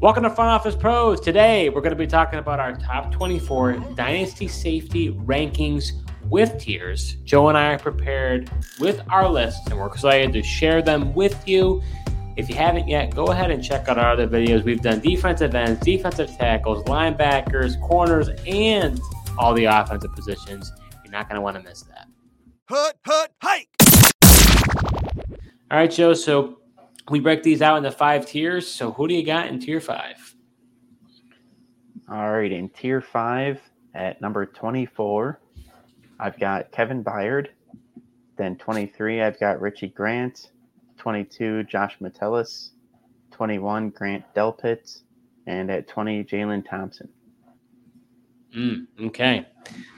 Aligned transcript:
Welcome 0.00 0.22
to 0.22 0.30
Front 0.30 0.48
Office 0.48 0.74
Pros. 0.74 1.20
Today, 1.20 1.68
we're 1.68 1.82
going 1.82 1.92
to 1.92 1.94
be 1.94 2.06
talking 2.06 2.38
about 2.38 2.58
our 2.58 2.74
top 2.74 3.12
24 3.12 3.72
dynasty 3.94 4.48
safety 4.48 5.10
rankings 5.12 5.92
with 6.30 6.58
tiers. 6.58 7.16
Joe 7.24 7.50
and 7.50 7.58
I 7.58 7.74
are 7.74 7.78
prepared 7.78 8.50
with 8.78 9.02
our 9.10 9.28
lists, 9.28 9.60
and 9.66 9.78
we're 9.78 9.88
excited 9.88 10.32
to 10.32 10.42
share 10.42 10.80
them 10.80 11.12
with 11.12 11.46
you. 11.46 11.82
If 12.38 12.48
you 12.48 12.54
haven't 12.54 12.88
yet, 12.88 13.14
go 13.14 13.26
ahead 13.26 13.50
and 13.50 13.62
check 13.62 13.88
out 13.88 13.98
our 13.98 14.12
other 14.12 14.26
videos. 14.26 14.64
We've 14.64 14.80
done 14.80 15.00
defensive 15.00 15.54
ends, 15.54 15.78
defensive 15.80 16.30
tackles, 16.30 16.82
linebackers, 16.84 17.78
corners, 17.82 18.30
and 18.46 18.98
all 19.36 19.52
the 19.52 19.66
offensive 19.66 20.14
positions. 20.14 20.72
You're 21.04 21.12
not 21.12 21.28
going 21.28 21.36
to 21.36 21.42
want 21.42 21.58
to 21.58 21.62
miss 21.62 21.82
that. 21.82 22.08
Hut, 22.70 22.96
hut, 23.04 23.32
hike! 23.42 23.68
All 25.70 25.76
right, 25.76 25.90
Joe. 25.90 26.14
So 26.14 26.59
we 27.10 27.20
break 27.20 27.42
these 27.42 27.60
out 27.60 27.76
into 27.76 27.90
five 27.90 28.24
tiers. 28.24 28.68
So 28.68 28.92
who 28.92 29.08
do 29.08 29.14
you 29.14 29.24
got 29.24 29.48
in 29.48 29.58
tier 29.58 29.80
five? 29.80 30.34
All 32.08 32.32
right, 32.32 32.50
in 32.50 32.68
tier 32.70 33.00
five 33.00 33.60
at 33.94 34.20
number 34.20 34.46
24, 34.46 35.40
I've 36.18 36.38
got 36.38 36.70
Kevin 36.72 37.04
Byard. 37.04 37.48
Then 38.36 38.56
23, 38.56 39.22
I've 39.22 39.38
got 39.38 39.60
Richie 39.60 39.88
Grant. 39.88 40.50
22, 40.96 41.64
Josh 41.64 41.96
Metellus. 42.00 42.72
21, 43.32 43.90
Grant 43.90 44.24
Delpit. 44.34 45.02
And 45.46 45.70
at 45.70 45.88
20, 45.88 46.24
Jalen 46.24 46.68
Thompson. 46.68 47.08
Mm, 48.56 48.86
okay. 49.06 49.46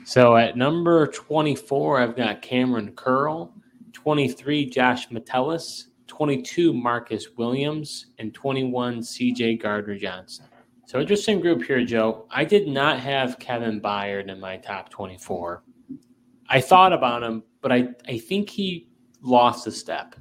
So 0.04 0.36
at 0.36 0.56
number 0.56 1.06
24, 1.06 2.00
I've 2.00 2.16
got 2.16 2.42
Kamren 2.42 2.94
Curl. 2.94 3.52
23, 3.92 4.68
Josh 4.70 5.10
Metellus. 5.10 5.88
22 6.12 6.74
Marcus 6.74 7.38
Williams, 7.38 8.08
and 8.18 8.34
21 8.34 8.98
CJ 8.98 9.62
Gardner 9.62 9.96
Johnson. 9.96 10.44
So 10.86 11.00
interesting 11.00 11.40
group 11.40 11.62
here, 11.62 11.82
Joe. 11.86 12.26
I 12.30 12.44
did 12.44 12.68
not 12.68 13.00
have 13.00 13.38
Kevin 13.38 13.80
Byard 13.80 14.28
in 14.28 14.38
my 14.38 14.58
top 14.58 14.90
24. 14.90 15.62
I 16.50 16.60
thought 16.60 16.92
about 16.92 17.22
him, 17.22 17.42
but 17.62 17.72
I, 17.72 17.88
I 18.06 18.18
think 18.18 18.50
he 18.50 18.88
lost 19.22 19.66
a 19.66 19.70
step. 19.70 20.14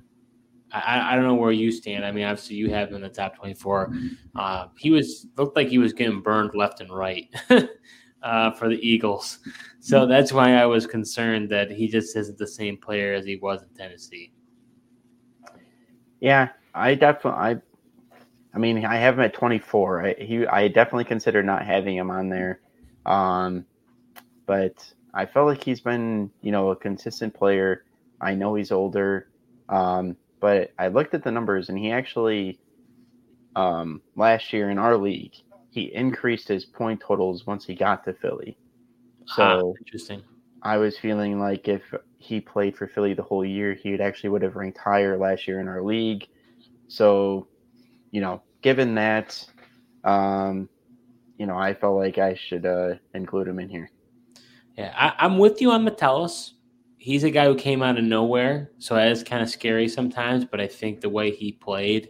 I, 0.72 1.12
I 1.12 1.16
don't 1.18 1.26
know 1.26 1.36
where 1.36 1.52
you 1.52 1.74
stand. 1.74 2.06
I 2.06 2.14
mean, 2.14 2.24
obviously 2.24 2.56
you 2.56 2.70
have 2.70 2.88
him 2.88 2.96
in 2.96 3.02
the 3.02 3.10
top 3.10 3.36
24. 3.36 3.94
Uh, 4.34 4.68
he 4.78 4.92
was 4.92 5.28
looked 5.36 5.58
like 5.58 5.68
he 5.68 5.78
was 5.78 5.92
getting 5.92 6.22
burned 6.22 6.52
left 6.56 6.80
and 6.80 6.90
right 6.90 7.28
uh, 8.24 8.52
for 8.52 8.70
the 8.70 8.80
Eagles. 8.80 9.40
So 9.82 10.06
that's 10.06 10.32
why 10.32 10.54
I 10.54 10.66
was 10.66 10.88
concerned 10.88 11.50
that 11.50 11.70
he 11.70 11.90
just 11.90 12.16
isn't 12.16 12.38
the 12.38 12.48
same 12.48 12.78
player 12.78 13.14
as 13.14 13.26
he 13.26 13.36
was 13.36 13.62
in 13.62 13.68
Tennessee. 13.76 14.32
Yeah, 16.22 16.50
I 16.74 16.96
definitely. 16.96 17.40
I, 17.42 17.62
I 18.54 18.60
mean, 18.60 18.86
I 18.86 18.98
have 18.98 19.16
him 19.16 19.22
at 19.26 19.34
24. 19.34 20.06
I, 20.06 20.14
he, 20.20 20.48
I 20.48 20.70
definitely 20.70 21.06
consider 21.06 21.44
not 21.44 21.66
having 21.66 21.98
him 21.98 22.12
on 22.12 22.30
there, 22.30 22.62
um, 23.06 23.66
but 24.46 24.94
I 25.14 25.26
felt 25.26 25.48
like 25.48 25.64
he's 25.64 25.82
been, 25.82 26.32
you 26.42 26.52
know, 26.52 26.70
a 26.70 26.76
consistent 26.78 27.34
player. 27.34 27.84
I 28.22 28.36
know 28.36 28.56
he's 28.56 28.72
older, 28.72 29.30
um, 29.70 30.18
but 30.42 30.72
I 30.80 30.90
looked 30.90 31.16
at 31.16 31.24
the 31.24 31.32
numbers, 31.32 31.70
and 31.70 31.80
he 31.80 31.92
actually, 31.92 32.60
um, 33.56 34.02
last 34.16 34.54
year 34.54 34.70
in 34.70 34.78
our 34.78 34.98
league, 34.98 35.34
he 35.72 35.94
increased 35.94 36.50
his 36.50 36.66
point 36.66 37.02
totals 37.02 37.48
once 37.48 37.66
he 37.66 37.76
got 37.76 38.04
to 38.06 38.14
Philly. 38.14 38.58
So 39.26 39.44
ah, 39.44 39.62
interesting. 39.80 40.24
I 40.62 40.78
was 40.78 40.98
feeling 40.98 41.40
like 41.40 41.68
if 41.68 41.82
he 42.22 42.40
played 42.40 42.78
for 42.78 42.88
Philly 42.88 43.14
the 43.14 43.24
whole 43.24 43.44
year, 43.44 43.74
he 43.74 43.92
would 43.92 44.02
actually 44.02 44.30
would 44.30 44.44
have 44.44 44.56
ranked 44.56 44.78
higher 44.78 45.18
last 45.18 45.48
year 45.48 45.60
in 45.60 45.68
our 45.68 45.82
league. 45.82 46.28
So, 46.88 47.48
you 48.12 48.22
know, 48.22 48.44
given 48.62 48.96
that, 48.96 49.44
um, 50.04 50.70
you 51.38 51.48
know, 51.48 51.58
I 51.58 51.74
felt 51.74 51.98
like 51.98 52.20
I 52.20 52.36
should 52.36 52.66
uh, 52.66 52.96
include 53.16 53.48
him 53.48 53.60
in 53.60 53.70
here. 53.70 53.90
Yeah, 54.78 54.94
I, 54.96 55.26
am 55.26 55.40
with 55.40 55.62
you 55.62 55.72
on 55.72 55.84
Metellus. 55.84 56.54
He's 56.98 57.24
a 57.24 57.32
guy 57.32 57.46
who 57.46 57.56
came 57.56 57.82
out 57.82 57.98
of 57.98 58.04
nowhere, 58.04 58.72
so 58.78 58.94
that 58.94 59.12
is 59.12 59.24
kind 59.24 59.42
of 59.42 59.50
scary 59.50 59.88
sometimes. 59.88 60.46
But 60.46 60.62
I 60.62 60.68
think 60.68 61.02
the 61.02 61.10
way 61.10 61.32
he 61.32 61.52
played, 61.52 62.10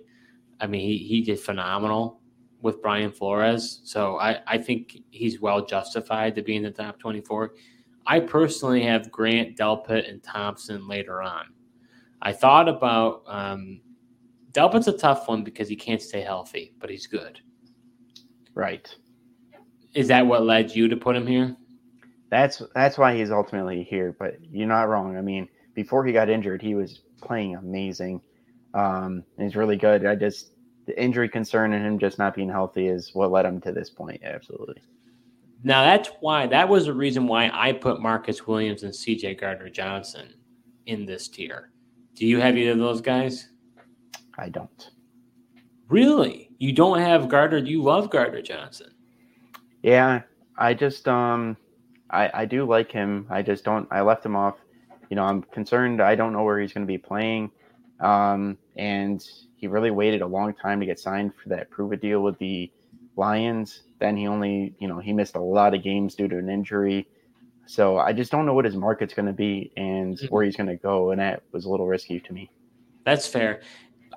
I 0.59 0.67
mean, 0.67 0.81
he, 0.81 0.97
he 0.97 1.21
did 1.21 1.39
phenomenal 1.39 2.19
with 2.61 2.81
Brian 2.81 3.11
Flores. 3.11 3.79
So 3.85 4.19
I, 4.19 4.39
I 4.45 4.57
think 4.57 5.03
he's 5.09 5.39
well 5.39 5.65
justified 5.65 6.35
to 6.35 6.41
be 6.41 6.57
in 6.57 6.63
the 6.63 6.71
top 6.71 6.99
24. 6.99 7.53
I 8.05 8.19
personally 8.19 8.83
have 8.83 9.11
Grant, 9.11 9.57
Delpit, 9.57 10.09
and 10.09 10.23
Thompson 10.23 10.87
later 10.87 11.21
on. 11.21 11.45
I 12.21 12.33
thought 12.33 12.67
about 12.67 13.23
um, 13.27 13.81
Delpit's 14.51 14.87
a 14.87 14.97
tough 14.97 15.27
one 15.27 15.43
because 15.43 15.69
he 15.69 15.75
can't 15.75 16.01
stay 16.01 16.21
healthy, 16.21 16.73
but 16.79 16.89
he's 16.89 17.07
good. 17.07 17.39
Right. 18.53 18.93
Is 19.93 20.07
that 20.07 20.25
what 20.25 20.43
led 20.43 20.75
you 20.75 20.87
to 20.87 20.97
put 20.97 21.15
him 21.15 21.27
here? 21.27 21.55
That's 22.29 22.61
that's 22.73 22.97
why 22.97 23.15
he's 23.15 23.31
ultimately 23.31 23.83
here. 23.83 24.15
But 24.17 24.37
you're 24.41 24.67
not 24.67 24.87
wrong. 24.87 25.17
I 25.17 25.21
mean, 25.21 25.49
before 25.73 26.05
he 26.05 26.13
got 26.13 26.29
injured, 26.29 26.61
he 26.61 26.75
was 26.75 27.01
playing 27.21 27.55
amazing. 27.55 28.21
Um, 28.73 29.23
he's 29.37 29.55
really 29.55 29.77
good. 29.77 30.05
I 30.05 30.15
just 30.15 30.51
the 30.85 31.01
injury 31.01 31.29
concern 31.29 31.73
and 31.73 31.85
him 31.85 31.99
just 31.99 32.17
not 32.17 32.35
being 32.35 32.49
healthy 32.49 32.87
is 32.87 33.11
what 33.13 33.31
led 33.31 33.45
him 33.45 33.61
to 33.61 33.71
this 33.71 33.89
point. 33.89 34.21
Absolutely. 34.23 34.81
Now 35.63 35.83
that's 35.83 36.09
why 36.19 36.47
that 36.47 36.67
was 36.67 36.85
the 36.85 36.93
reason 36.93 37.27
why 37.27 37.49
I 37.53 37.73
put 37.73 38.01
Marcus 38.01 38.47
Williams 38.47 38.83
and 38.83 38.91
CJ 38.91 39.39
Gardner 39.39 39.69
Johnson 39.69 40.33
in 40.87 41.05
this 41.05 41.27
tier. 41.27 41.71
Do 42.15 42.25
you 42.25 42.39
have 42.39 42.57
either 42.57 42.71
of 42.71 42.79
those 42.79 43.01
guys? 43.01 43.49
I 44.37 44.49
don't. 44.49 44.91
Really? 45.87 46.51
You 46.57 46.73
don't 46.73 46.99
have 46.99 47.29
Gardner? 47.29 47.59
You 47.59 47.83
love 47.83 48.09
Gardner 48.09 48.41
Johnson? 48.41 48.91
Yeah, 49.83 50.21
I 50.57 50.73
just 50.73 51.07
um, 51.07 51.57
I 52.09 52.29
I 52.33 52.45
do 52.45 52.65
like 52.65 52.91
him. 52.91 53.27
I 53.29 53.41
just 53.41 53.63
don't. 53.63 53.87
I 53.91 54.01
left 54.01 54.25
him 54.25 54.35
off. 54.35 54.55
You 55.09 55.15
know, 55.15 55.23
I'm 55.23 55.43
concerned. 55.43 56.01
I 56.01 56.15
don't 56.15 56.33
know 56.33 56.43
where 56.43 56.59
he's 56.59 56.73
going 56.73 56.87
to 56.87 56.91
be 56.91 56.97
playing. 56.97 57.51
Um, 57.99 58.57
and 58.77 59.23
he 59.55 59.67
really 59.67 59.91
waited 59.91 60.21
a 60.21 60.27
long 60.27 60.53
time 60.53 60.79
to 60.79 60.85
get 60.85 60.99
signed 60.99 61.33
for 61.35 61.49
that 61.49 61.69
prove 61.69 61.93
it 61.93 62.01
deal 62.01 62.21
with 62.21 62.37
the 62.39 62.71
Lions. 63.15 63.83
Then 63.99 64.17
he 64.17 64.27
only, 64.27 64.75
you 64.79 64.87
know, 64.87 64.99
he 64.99 65.13
missed 65.13 65.35
a 65.35 65.41
lot 65.41 65.73
of 65.73 65.83
games 65.83 66.15
due 66.15 66.27
to 66.27 66.37
an 66.37 66.49
injury. 66.49 67.07
So 67.65 67.97
I 67.97 68.13
just 68.13 68.31
don't 68.31 68.45
know 68.45 68.53
what 68.53 68.65
his 68.65 68.75
market's 68.75 69.13
going 69.13 69.27
to 69.27 69.33
be 69.33 69.71
and 69.77 70.17
mm-hmm. 70.17 70.27
where 70.27 70.43
he's 70.43 70.55
going 70.55 70.69
to 70.69 70.75
go. 70.75 71.11
And 71.11 71.21
that 71.21 71.43
was 71.51 71.65
a 71.65 71.69
little 71.69 71.87
risky 71.87 72.19
to 72.19 72.33
me. 72.33 72.51
That's 73.05 73.27
fair. 73.27 73.61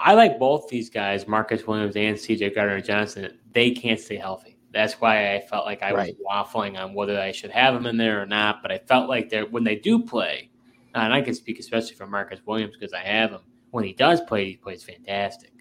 I 0.00 0.14
like 0.14 0.38
both 0.38 0.68
these 0.68 0.90
guys, 0.90 1.28
Marcus 1.28 1.66
Williams 1.66 1.96
and 1.96 2.16
CJ 2.16 2.54
Gardner 2.54 2.80
Johnson. 2.80 3.38
They 3.52 3.70
can't 3.70 4.00
stay 4.00 4.16
healthy. 4.16 4.58
That's 4.72 4.94
why 4.94 5.34
I 5.34 5.40
felt 5.40 5.66
like 5.66 5.82
I 5.82 5.92
right. 5.92 6.16
was 6.18 6.48
waffling 6.52 6.76
on 6.76 6.94
whether 6.94 7.18
I 7.18 7.30
should 7.30 7.52
have 7.52 7.74
them 7.74 7.86
in 7.86 7.96
there 7.96 8.20
or 8.20 8.26
not. 8.26 8.60
But 8.60 8.72
I 8.72 8.78
felt 8.78 9.08
like 9.08 9.30
they're 9.30 9.46
when 9.46 9.62
they 9.62 9.76
do 9.76 10.02
play, 10.02 10.50
and 10.94 11.14
I 11.14 11.22
can 11.22 11.34
speak 11.34 11.60
especially 11.60 11.94
for 11.94 12.08
Marcus 12.08 12.40
Williams 12.44 12.74
because 12.76 12.92
I 12.92 12.98
have 12.98 13.30
him. 13.30 13.42
When 13.70 13.84
he 13.84 13.92
does 13.92 14.20
play, 14.22 14.46
he 14.46 14.56
plays 14.56 14.82
fantastic. 14.82 15.52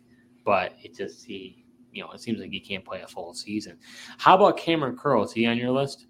But 0.43 0.73
it 0.81 0.95
just 0.95 1.25
he 1.25 1.62
you 1.93 2.03
know, 2.03 2.11
it 2.11 2.21
seems 2.21 2.39
like 2.39 2.51
he 2.51 2.59
can't 2.59 2.83
play 2.83 3.01
a 3.01 3.07
full 3.07 3.33
season. 3.33 3.77
How 4.17 4.35
about 4.35 4.57
Kamren 4.57 4.97
Curl? 4.97 5.23
Is 5.23 5.31
he 5.31 5.45
on 5.45 5.57
your 5.57 5.71
list? 5.71 6.07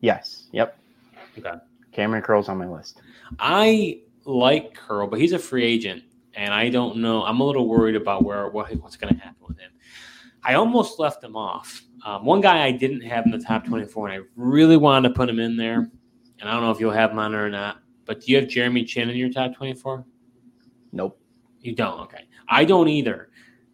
Yes. 0.00 0.48
Yep. 0.52 0.78
Okay. 1.38 1.54
Kamren 1.92 2.22
Curl's 2.22 2.48
on 2.48 2.58
my 2.58 2.68
list. 2.68 3.00
I 3.38 4.00
like 4.24 4.74
Curl, 4.74 5.06
but 5.06 5.20
he's 5.20 5.32
a 5.32 5.38
free 5.38 5.64
agent, 5.64 6.02
and 6.34 6.52
I 6.52 6.68
don't 6.68 6.98
know. 6.98 7.24
I'm 7.24 7.40
a 7.40 7.44
little 7.44 7.68
worried 7.68 7.96
about 7.96 8.24
where 8.24 8.48
what, 8.48 8.70
what's 8.76 8.96
going 8.96 9.14
to 9.14 9.20
happen 9.20 9.44
with 9.48 9.58
him. 9.58 9.70
I 10.42 10.54
almost 10.54 10.98
left 10.98 11.22
him 11.22 11.36
off. 11.36 11.82
Um, 12.04 12.24
one 12.24 12.40
guy 12.40 12.64
I 12.64 12.72
didn't 12.72 13.02
have 13.02 13.26
in 13.26 13.30
the 13.30 13.38
top 13.38 13.64
24, 13.66 14.08
and 14.08 14.22
I 14.22 14.26
really 14.36 14.76
wanted 14.76 15.08
to 15.08 15.14
put 15.14 15.28
him 15.28 15.38
in 15.38 15.56
there, 15.56 15.90
and 16.40 16.48
I 16.48 16.52
don't 16.52 16.62
know 16.62 16.70
if 16.70 16.80
you'll 16.80 16.92
have 16.92 17.10
him 17.10 17.18
on 17.18 17.34
or 17.34 17.50
not. 17.50 17.78
But 18.06 18.22
do 18.22 18.32
you 18.32 18.40
have 18.40 18.48
Jeremy 18.48 18.84
Chinn 18.84 19.10
in 19.10 19.16
your 19.16 19.30
top 19.30 19.54
24? 19.54 20.04
Nope. 20.92 21.20
You 21.60 21.74
don't. 21.74 22.00
Okay. 22.00 22.26
I 22.48 22.64
don't 22.64 22.88
either. 22.88 23.29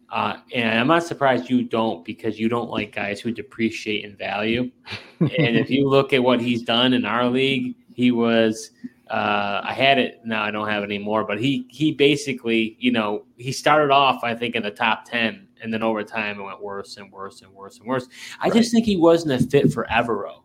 Uh, 0.09 0.37
and 0.53 0.79
I'm 0.79 0.87
not 0.87 1.03
surprised 1.03 1.49
you 1.49 1.63
don't 1.63 2.05
because 2.05 2.39
you 2.39 2.47
don't 2.47 2.69
like 2.69 2.95
guys 2.95 3.19
who 3.19 3.31
depreciate 3.31 4.05
in 4.05 4.15
value. 4.15 4.71
and 5.19 5.57
if 5.57 5.69
you 5.69 5.87
look 5.87 6.13
at 6.13 6.23
what 6.23 6.39
he's 6.39 6.61
done 6.61 6.93
in 6.93 7.05
our 7.05 7.27
league, 7.27 7.75
he 7.93 8.11
was. 8.11 8.71
Uh, 9.09 9.61
I 9.63 9.73
had 9.73 9.97
it 9.97 10.19
now. 10.25 10.43
I 10.43 10.51
don't 10.51 10.67
have 10.67 10.83
it 10.83 10.87
anymore. 10.87 11.23
But 11.23 11.39
he 11.39 11.65
he 11.69 11.91
basically, 11.91 12.75
you 12.79 12.91
know, 12.91 13.25
he 13.37 13.51
started 13.51 13.91
off 13.91 14.23
I 14.23 14.35
think 14.35 14.55
in 14.55 14.63
the 14.63 14.71
top 14.71 15.05
ten, 15.05 15.47
and 15.61 15.73
then 15.73 15.83
over 15.83 16.03
time 16.03 16.39
it 16.39 16.43
went 16.43 16.61
worse 16.61 16.97
and 16.97 17.11
worse 17.11 17.41
and 17.41 17.53
worse 17.53 17.79
and 17.79 17.87
worse. 17.87 18.07
I 18.39 18.45
right. 18.45 18.53
just 18.53 18.71
think 18.71 18.85
he 18.85 18.97
wasn't 18.97 19.41
a 19.41 19.45
fit 19.45 19.71
for 19.71 19.85
Evero. 19.85 20.43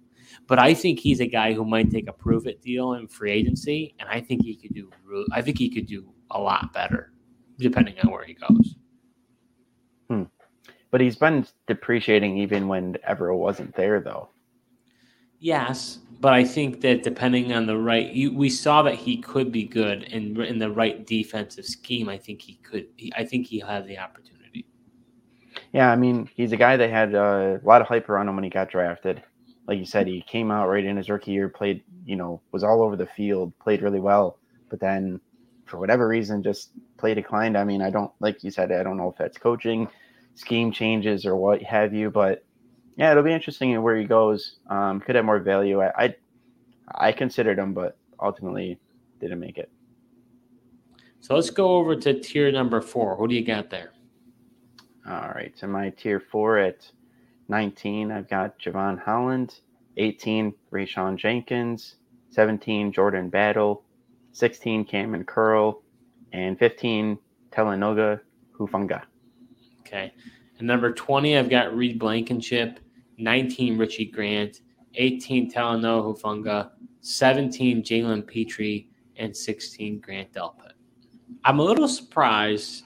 But 0.48 0.58
I 0.58 0.74
think 0.74 0.98
he's 0.98 1.20
a 1.20 1.26
guy 1.26 1.52
who 1.52 1.64
might 1.64 1.90
take 1.90 2.08
a 2.08 2.12
prove 2.12 2.46
it 2.46 2.60
deal 2.62 2.94
in 2.94 3.06
free 3.06 3.30
agency, 3.30 3.94
and 3.98 4.08
I 4.08 4.20
think 4.20 4.44
he 4.44 4.56
could 4.56 4.74
do. 4.74 4.90
I 5.32 5.40
think 5.40 5.58
he 5.58 5.70
could 5.70 5.86
do 5.86 6.12
a 6.30 6.40
lot 6.40 6.72
better, 6.72 7.12
depending 7.58 7.94
on 8.02 8.10
where 8.10 8.24
he 8.24 8.34
goes. 8.34 8.76
Hmm. 10.08 10.24
But 10.90 11.00
he's 11.00 11.16
been 11.16 11.46
depreciating 11.66 12.38
even 12.38 12.68
when 12.68 12.96
Evero 13.08 13.36
wasn't 13.36 13.74
there, 13.74 14.00
though. 14.00 14.28
Yes, 15.38 15.98
but 16.20 16.32
I 16.32 16.44
think 16.44 16.82
that 16.82 17.02
depending 17.02 17.52
on 17.52 17.66
the 17.66 17.76
right, 17.76 18.12
you, 18.12 18.32
we 18.32 18.48
saw 18.48 18.82
that 18.82 18.94
he 18.94 19.16
could 19.16 19.50
be 19.50 19.64
good 19.64 20.04
in 20.04 20.40
in 20.40 20.58
the 20.58 20.70
right 20.70 21.04
defensive 21.04 21.64
scheme. 21.64 22.08
I 22.08 22.16
think 22.16 22.40
he 22.40 22.54
could. 22.62 22.86
He, 22.96 23.12
I 23.16 23.24
think 23.24 23.48
he 23.48 23.58
has 23.58 23.84
the 23.86 23.98
opportunity. 23.98 24.66
Yeah, 25.72 25.90
I 25.90 25.96
mean, 25.96 26.28
he's 26.36 26.52
a 26.52 26.56
guy 26.56 26.76
that 26.76 26.90
had 26.90 27.14
a 27.14 27.60
lot 27.64 27.80
of 27.80 27.88
hype 27.88 28.08
around 28.08 28.28
him 28.28 28.36
when 28.36 28.44
he 28.44 28.50
got 28.50 28.70
drafted. 28.70 29.22
Like 29.66 29.78
you 29.78 29.84
said, 29.84 30.06
he 30.06 30.22
came 30.22 30.50
out 30.50 30.68
right 30.68 30.84
in 30.84 30.96
his 30.96 31.08
rookie 31.08 31.32
year, 31.32 31.48
played, 31.48 31.82
you 32.04 32.16
know, 32.16 32.40
was 32.52 32.62
all 32.62 32.82
over 32.82 32.94
the 32.94 33.06
field, 33.06 33.52
played 33.58 33.82
really 33.82 34.00
well, 34.00 34.38
but 34.70 34.78
then 34.78 35.20
for 35.66 35.78
whatever 35.78 36.08
reason, 36.08 36.42
just 36.42 36.70
play 36.98 37.14
declined. 37.14 37.56
I 37.56 37.64
mean, 37.64 37.82
I 37.82 37.90
don't, 37.90 38.12
like 38.20 38.42
you 38.44 38.50
said, 38.50 38.72
I 38.72 38.82
don't 38.82 38.96
know 38.96 39.10
if 39.10 39.16
that's 39.16 39.38
coaching, 39.38 39.88
scheme 40.34 40.72
changes, 40.72 41.24
or 41.24 41.36
what 41.36 41.62
have 41.62 41.94
you, 41.94 42.10
but 42.10 42.44
yeah, 42.96 43.10
it'll 43.10 43.22
be 43.22 43.32
interesting 43.32 43.80
where 43.82 43.96
he 43.96 44.04
goes. 44.04 44.56
Um, 44.68 45.00
could 45.00 45.14
have 45.14 45.24
more 45.24 45.38
value. 45.38 45.80
I, 45.80 46.04
I, 46.04 46.14
I 46.94 47.12
considered 47.12 47.58
him, 47.58 47.72
but 47.72 47.96
ultimately 48.20 48.78
didn't 49.20 49.40
make 49.40 49.58
it. 49.58 49.70
So 51.20 51.34
let's 51.34 51.50
go 51.50 51.76
over 51.76 51.94
to 51.96 52.20
tier 52.20 52.50
number 52.50 52.80
four. 52.80 53.16
Who 53.16 53.28
do 53.28 53.34
you 53.34 53.44
got 53.44 53.70
there? 53.70 53.92
All 55.08 55.30
right. 55.34 55.52
So 55.56 55.66
my 55.66 55.90
tier 55.90 56.20
four 56.20 56.58
at 56.58 56.90
19, 57.48 58.10
I've 58.10 58.28
got 58.28 58.58
Jevon 58.58 59.00
Holland. 59.00 59.60
18, 59.96 60.52
Rayshawn 60.72 61.16
Jenkins. 61.16 61.96
17, 62.30 62.92
Jordan 62.92 63.28
Battle. 63.28 63.84
16, 64.32 64.84
Kamren 64.86 65.26
Curl. 65.26 65.82
And 66.32 66.58
15, 66.58 67.18
Talanoa 67.50 68.20
Hufanga. 68.58 69.02
Okay. 69.80 70.12
And 70.58 70.66
number 70.66 70.92
20, 70.92 71.36
I've 71.36 71.50
got 71.50 71.76
Reed 71.76 71.98
Blankenship. 71.98 72.80
19, 73.18 73.78
Richie 73.78 74.06
Grant. 74.06 74.60
18, 74.94 75.50
Talanoa 75.50 76.20
Hufanga, 76.20 76.70
17, 77.00 77.82
Jalen 77.82 78.26
Pitre, 78.26 78.86
And 79.16 79.36
16, 79.36 80.00
Grant 80.00 80.32
Delpit. 80.32 80.72
I'm 81.44 81.58
a 81.58 81.62
little 81.62 81.88
surprised 81.88 82.84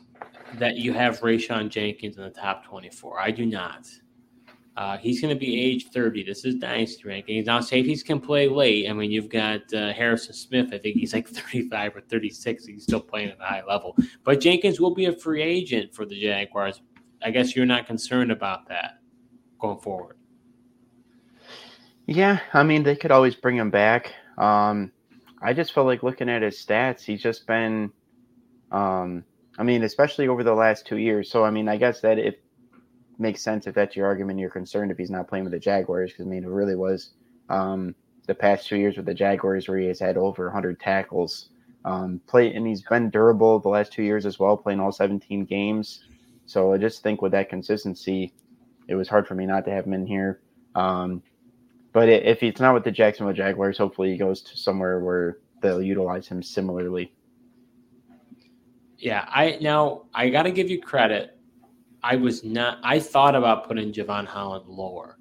that 0.54 0.76
you 0.76 0.92
have 0.92 1.20
Rayshawn 1.20 1.68
Jenkins 1.68 2.16
in 2.16 2.22
the 2.22 2.30
top 2.30 2.64
24. 2.64 3.20
I 3.20 3.30
do 3.30 3.44
not. 3.44 3.86
Uh, 4.76 4.98
he's 4.98 5.20
going 5.20 5.34
to 5.34 5.38
be 5.38 5.60
age 5.60 5.88
30. 5.90 6.24
This 6.24 6.44
is 6.44 6.56
dynasty 6.56 7.08
ranking. 7.08 7.42
Now, 7.44 7.60
safeties 7.60 8.02
can 8.02 8.20
play 8.20 8.46
late. 8.46 8.88
I 8.88 8.92
mean, 8.92 9.10
you've 9.10 9.30
got 9.30 9.72
uh, 9.72 9.92
Harrison 9.92 10.34
Smith. 10.34 10.68
I 10.72 10.78
think 10.78 10.96
he's 10.96 11.14
like 11.14 11.28
35 11.52 11.96
or 11.96 12.00
36. 12.02 12.66
He's 12.66 12.82
still 12.82 13.00
playing 13.00 13.30
at 13.30 13.40
a 13.40 13.44
high 13.44 13.62
level. 13.66 13.96
But 14.24 14.40
Jenkins 14.40 14.80
will 14.80 14.94
be 14.94 15.06
a 15.06 15.12
free 15.12 15.42
agent 15.42 15.94
for 15.94 16.04
the 16.04 16.20
Jaguars. 16.20 16.82
I 17.22 17.30
guess 17.30 17.56
you're 17.56 17.66
not 17.66 17.86
concerned 17.86 18.30
about 18.30 18.68
that 18.68 18.98
going 19.58 19.78
forward. 19.78 20.18
Yeah, 22.06 22.40
I 22.52 22.62
mean, 22.62 22.82
they 22.82 22.96
could 22.96 23.10
always 23.10 23.34
bring 23.34 23.56
him 23.56 23.70
back. 23.70 24.12
Um, 24.38 24.92
I 25.42 25.52
just 25.54 25.72
felt 25.72 25.86
like 25.86 26.02
looking 26.02 26.28
at 26.28 26.42
his 26.42 26.56
stats, 26.56 27.02
he's 27.02 27.22
just 27.22 27.46
been– 27.46 27.92
um, 28.70 29.24
I 29.58 29.62
mean, 29.62 29.84
especially 29.84 30.28
over 30.28 30.44
the 30.44 30.54
last 30.54 30.86
two 30.86 30.96
years. 30.96 31.30
So, 31.30 31.44
I 31.44 31.50
mean, 31.50 31.68
I 31.68 31.76
guess 31.76 32.00
that 32.00 32.18
it 32.18 32.42
makes 33.18 33.42
sense 33.42 33.66
if 33.66 33.74
that's 33.74 33.96
your 33.96 34.06
argument. 34.06 34.38
You're 34.38 34.50
concerned 34.50 34.90
if 34.90 34.98
he's 34.98 35.10
not 35.10 35.28
playing 35.28 35.44
with 35.44 35.52
the 35.52 35.58
Jaguars 35.58 36.12
because 36.12 36.26
I 36.26 36.28
mean, 36.28 36.44
it 36.44 36.50
really 36.50 36.76
was 36.76 37.10
um, 37.48 37.94
the 38.26 38.34
past 38.34 38.66
two 38.66 38.76
years 38.76 38.96
with 38.96 39.06
the 39.06 39.14
Jaguars 39.14 39.68
where 39.68 39.78
he 39.78 39.86
has 39.86 40.00
had 40.00 40.16
over 40.16 40.44
100 40.46 40.80
tackles. 40.80 41.48
Um, 41.84 42.20
play 42.26 42.52
and 42.52 42.66
he's 42.66 42.82
been 42.82 43.10
durable 43.10 43.60
the 43.60 43.68
last 43.68 43.92
two 43.92 44.02
years 44.02 44.26
as 44.26 44.40
well, 44.40 44.56
playing 44.56 44.80
all 44.80 44.90
17 44.90 45.44
games. 45.44 46.04
So 46.44 46.72
I 46.72 46.78
just 46.78 47.02
think 47.02 47.22
with 47.22 47.32
that 47.32 47.48
consistency, 47.48 48.32
it 48.88 48.96
was 48.96 49.08
hard 49.08 49.26
for 49.26 49.34
me 49.34 49.46
not 49.46 49.64
to 49.66 49.70
have 49.70 49.86
him 49.86 49.92
in 49.92 50.06
here. 50.06 50.40
Um, 50.74 51.22
but 51.92 52.08
if 52.08 52.42
it's 52.42 52.60
not 52.60 52.74
with 52.74 52.84
the 52.84 52.90
Jacksonville 52.90 53.32
Jaguars, 53.34 53.78
hopefully 53.78 54.10
he 54.10 54.18
goes 54.18 54.42
to 54.42 54.56
somewhere 54.56 55.00
where 55.00 55.38
they'll 55.62 55.82
utilize 55.82 56.28
him 56.28 56.42
similarly. 56.42 57.12
Yeah, 58.98 59.24
I 59.28 59.58
now 59.60 60.02
I 60.14 60.28
got 60.30 60.44
to 60.44 60.50
give 60.50 60.70
you 60.70 60.80
credit. 60.80 61.35
I 62.06 62.16
was 62.16 62.44
not. 62.44 62.78
I 62.82 62.98
thought 62.98 63.34
about 63.34 63.66
putting 63.66 63.92
Jevon 63.92 64.26
Holland 64.26 64.66
lower. 64.68 65.18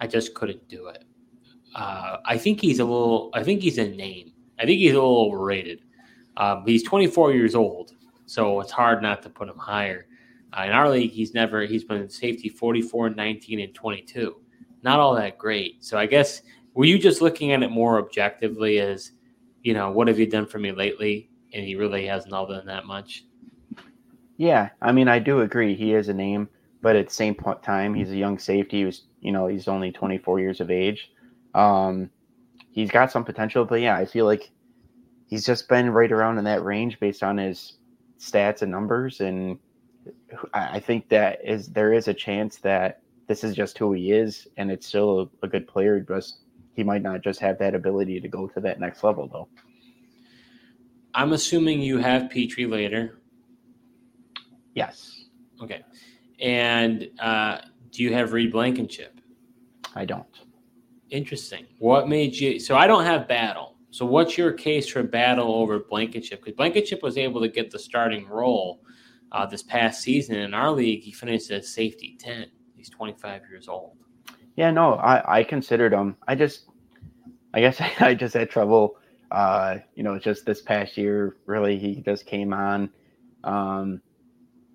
I 0.00 0.06
just 0.06 0.34
couldn't 0.34 0.68
do 0.68 0.86
it. 0.88 1.04
Uh, 1.74 2.18
I 2.24 2.38
think 2.38 2.60
he's 2.60 2.78
a 2.78 2.84
little. 2.84 3.30
I 3.34 3.42
think 3.42 3.60
he's 3.60 3.78
a 3.78 3.88
name. 3.88 4.32
I 4.58 4.64
think 4.64 4.78
he's 4.78 4.92
a 4.92 4.94
little 4.94 5.26
overrated. 5.26 5.82
Um, 6.36 6.64
he's 6.66 6.82
24 6.84 7.32
years 7.32 7.54
old, 7.54 7.92
so 8.26 8.60
it's 8.60 8.72
hard 8.72 9.02
not 9.02 9.22
to 9.22 9.30
put 9.30 9.48
him 9.48 9.58
higher. 9.58 10.06
Uh, 10.56 10.64
in 10.64 10.70
our 10.70 10.88
league, 10.88 11.10
he's 11.10 11.34
never. 11.34 11.62
He's 11.62 11.84
been 11.84 12.08
safety 12.08 12.48
44, 12.48 13.10
19, 13.10 13.60
and 13.60 13.74
22. 13.74 14.36
Not 14.82 15.00
all 15.00 15.14
that 15.14 15.38
great. 15.38 15.84
So 15.84 15.98
I 15.98 16.06
guess 16.06 16.42
were 16.74 16.84
you 16.86 16.98
just 16.98 17.20
looking 17.20 17.52
at 17.52 17.62
it 17.62 17.70
more 17.70 17.98
objectively 17.98 18.78
as, 18.78 19.12
you 19.62 19.74
know, 19.74 19.90
what 19.90 20.08
have 20.08 20.18
you 20.18 20.26
done 20.26 20.46
for 20.46 20.58
me 20.58 20.72
lately? 20.72 21.30
and 21.52 21.64
he 21.64 21.74
really 21.74 22.06
hasn't 22.06 22.32
all 22.32 22.46
done 22.46 22.66
that 22.66 22.86
much. 22.86 23.24
Yeah, 24.40 24.70
I 24.80 24.92
mean, 24.92 25.06
I 25.06 25.18
do 25.18 25.42
agree. 25.42 25.74
He 25.74 25.92
is 25.92 26.08
a 26.08 26.14
name, 26.14 26.48
but 26.80 26.96
at 26.96 27.08
the 27.08 27.12
same 27.12 27.34
time, 27.62 27.92
he's 27.92 28.10
a 28.10 28.16
young 28.16 28.38
safety. 28.38 28.78
He 28.78 28.84
was, 28.86 29.02
you 29.20 29.32
know, 29.32 29.48
he's 29.48 29.68
only 29.68 29.92
24 29.92 30.40
years 30.40 30.62
of 30.62 30.70
age. 30.70 31.10
Um, 31.54 32.08
he's 32.70 32.90
got 32.90 33.12
some 33.12 33.22
potential, 33.22 33.66
but 33.66 33.82
yeah, 33.82 33.98
I 33.98 34.06
feel 34.06 34.24
like 34.24 34.50
he's 35.26 35.44
just 35.44 35.68
been 35.68 35.90
right 35.90 36.10
around 36.10 36.38
in 36.38 36.44
that 36.44 36.64
range 36.64 36.98
based 36.98 37.22
on 37.22 37.36
his 37.36 37.74
stats 38.18 38.62
and 38.62 38.72
numbers. 38.72 39.20
And 39.20 39.58
I 40.54 40.80
think 40.80 41.10
that 41.10 41.40
is 41.44 41.68
there 41.68 41.92
is 41.92 42.08
a 42.08 42.14
chance 42.14 42.56
that 42.60 43.02
this 43.26 43.44
is 43.44 43.54
just 43.54 43.76
who 43.76 43.92
he 43.92 44.10
is, 44.12 44.48
and 44.56 44.70
it's 44.70 44.86
still 44.86 45.20
a, 45.42 45.46
a 45.46 45.48
good 45.50 45.68
player. 45.68 46.00
Just 46.00 46.38
he 46.74 46.82
might 46.82 47.02
not 47.02 47.20
just 47.20 47.40
have 47.40 47.58
that 47.58 47.74
ability 47.74 48.18
to 48.22 48.28
go 48.28 48.46
to 48.46 48.60
that 48.60 48.80
next 48.80 49.04
level, 49.04 49.28
though. 49.30 49.48
I'm 51.12 51.34
assuming 51.34 51.82
you 51.82 51.98
have 51.98 52.30
Pitre 52.30 52.64
later. 52.66 53.19
Yes. 54.74 55.24
Okay. 55.62 55.82
And 56.40 57.08
uh, 57.18 57.58
do 57.90 58.02
you 58.02 58.14
have 58.14 58.32
Reed 58.32 58.52
Blankenship? 58.52 59.20
I 59.94 60.04
don't. 60.04 60.26
Interesting. 61.10 61.66
What 61.78 62.08
made 62.08 62.34
you? 62.34 62.60
So 62.60 62.76
I 62.76 62.86
don't 62.86 63.04
have 63.04 63.26
Battle. 63.26 63.76
So 63.90 64.06
what's 64.06 64.38
your 64.38 64.52
case 64.52 64.88
for 64.88 65.02
Battle 65.02 65.52
over 65.54 65.80
Blankenship? 65.80 66.40
Because 66.40 66.56
Blankenship 66.56 67.02
was 67.02 67.18
able 67.18 67.40
to 67.40 67.48
get 67.48 67.70
the 67.70 67.78
starting 67.78 68.28
role 68.28 68.80
uh, 69.32 69.46
this 69.46 69.62
past 69.62 70.02
season 70.02 70.36
in 70.36 70.54
our 70.54 70.70
league. 70.70 71.02
He 71.02 71.10
finished 71.10 71.50
as 71.50 71.68
safety 71.72 72.16
ten. 72.20 72.46
He's 72.76 72.88
25 72.88 73.42
years 73.50 73.68
old. 73.68 73.96
Yeah, 74.56 74.70
no, 74.70 74.94
I 74.94 75.40
I 75.40 75.44
considered 75.44 75.92
him. 75.92 76.16
I 76.28 76.34
just, 76.36 76.66
I 77.52 77.60
guess 77.60 77.80
I 78.00 78.14
just 78.14 78.34
had 78.34 78.48
trouble 78.48 78.96
uh, 79.30 79.78
you 79.94 80.02
know, 80.02 80.18
just 80.18 80.44
this 80.44 80.60
past 80.60 80.96
year, 80.96 81.36
really, 81.46 81.78
he 81.78 81.96
just 82.00 82.26
came 82.26 82.52
on, 82.52 82.90
um, 83.44 84.00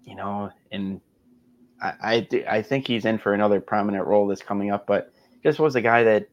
you 0.05 0.15
know, 0.15 0.51
and 0.71 1.01
I, 1.81 2.27
I, 2.31 2.45
I 2.57 2.61
think 2.61 2.87
he's 2.87 3.05
in 3.05 3.17
for 3.17 3.33
another 3.33 3.59
prominent 3.59 4.05
role 4.05 4.27
that's 4.27 4.41
coming 4.41 4.71
up, 4.71 4.87
but 4.87 5.11
just 5.43 5.59
was 5.59 5.75
a 5.75 5.81
guy 5.81 6.03
that, 6.03 6.29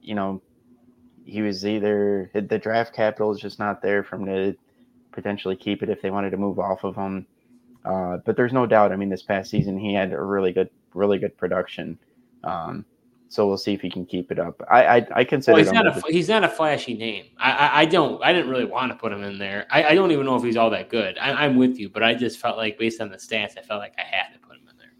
you 0.00 0.14
know, 0.14 0.42
he 1.24 1.42
was 1.42 1.66
either 1.66 2.30
the 2.32 2.58
draft 2.58 2.94
capital 2.94 3.32
is 3.32 3.40
just 3.40 3.58
not 3.58 3.82
there 3.82 4.04
for 4.04 4.16
him 4.16 4.26
to 4.26 4.56
potentially 5.12 5.56
keep 5.56 5.82
it 5.82 5.90
if 5.90 6.00
they 6.00 6.10
wanted 6.10 6.30
to 6.30 6.36
move 6.36 6.58
off 6.58 6.84
of 6.84 6.94
him. 6.94 7.26
Uh, 7.84 8.18
but 8.24 8.36
there's 8.36 8.52
no 8.52 8.66
doubt. 8.66 8.92
I 8.92 8.96
mean, 8.96 9.08
this 9.08 9.22
past 9.22 9.50
season 9.50 9.78
he 9.78 9.94
had 9.94 10.12
a 10.12 10.20
really 10.20 10.52
good, 10.52 10.70
really 10.94 11.18
good 11.18 11.36
production. 11.36 11.98
Um, 12.44 12.84
so 13.28 13.46
we'll 13.46 13.58
see 13.58 13.74
if 13.74 13.80
he 13.80 13.90
can 13.90 14.06
keep 14.06 14.30
it 14.30 14.38
up. 14.38 14.62
I 14.70 14.86
I, 14.86 15.06
I 15.16 15.24
consider 15.24 15.56
well, 15.56 15.64
he's 15.64 15.72
not 15.72 15.86
a 15.86 16.02
he's 16.08 16.28
not 16.28 16.44
a 16.44 16.48
flashy 16.48 16.94
name. 16.94 17.26
I, 17.38 17.52
I, 17.52 17.80
I 17.80 17.84
don't 17.84 18.22
I 18.22 18.32
didn't 18.32 18.50
really 18.50 18.64
want 18.64 18.92
to 18.92 18.98
put 18.98 19.12
him 19.12 19.22
in 19.24 19.38
there. 19.38 19.66
I, 19.70 19.84
I 19.84 19.94
don't 19.94 20.10
even 20.12 20.26
know 20.26 20.36
if 20.36 20.42
he's 20.42 20.56
all 20.56 20.70
that 20.70 20.88
good. 20.88 21.18
I, 21.18 21.44
am 21.44 21.56
with 21.56 21.78
you, 21.78 21.88
but 21.88 22.02
I 22.02 22.14
just 22.14 22.38
felt 22.38 22.56
like 22.56 22.78
based 22.78 23.00
on 23.00 23.10
the 23.10 23.16
stats, 23.16 23.58
I 23.58 23.62
felt 23.62 23.80
like 23.80 23.94
I 23.98 24.02
had 24.02 24.32
to 24.32 24.38
put 24.38 24.56
him 24.56 24.68
in 24.70 24.76
there. 24.78 24.92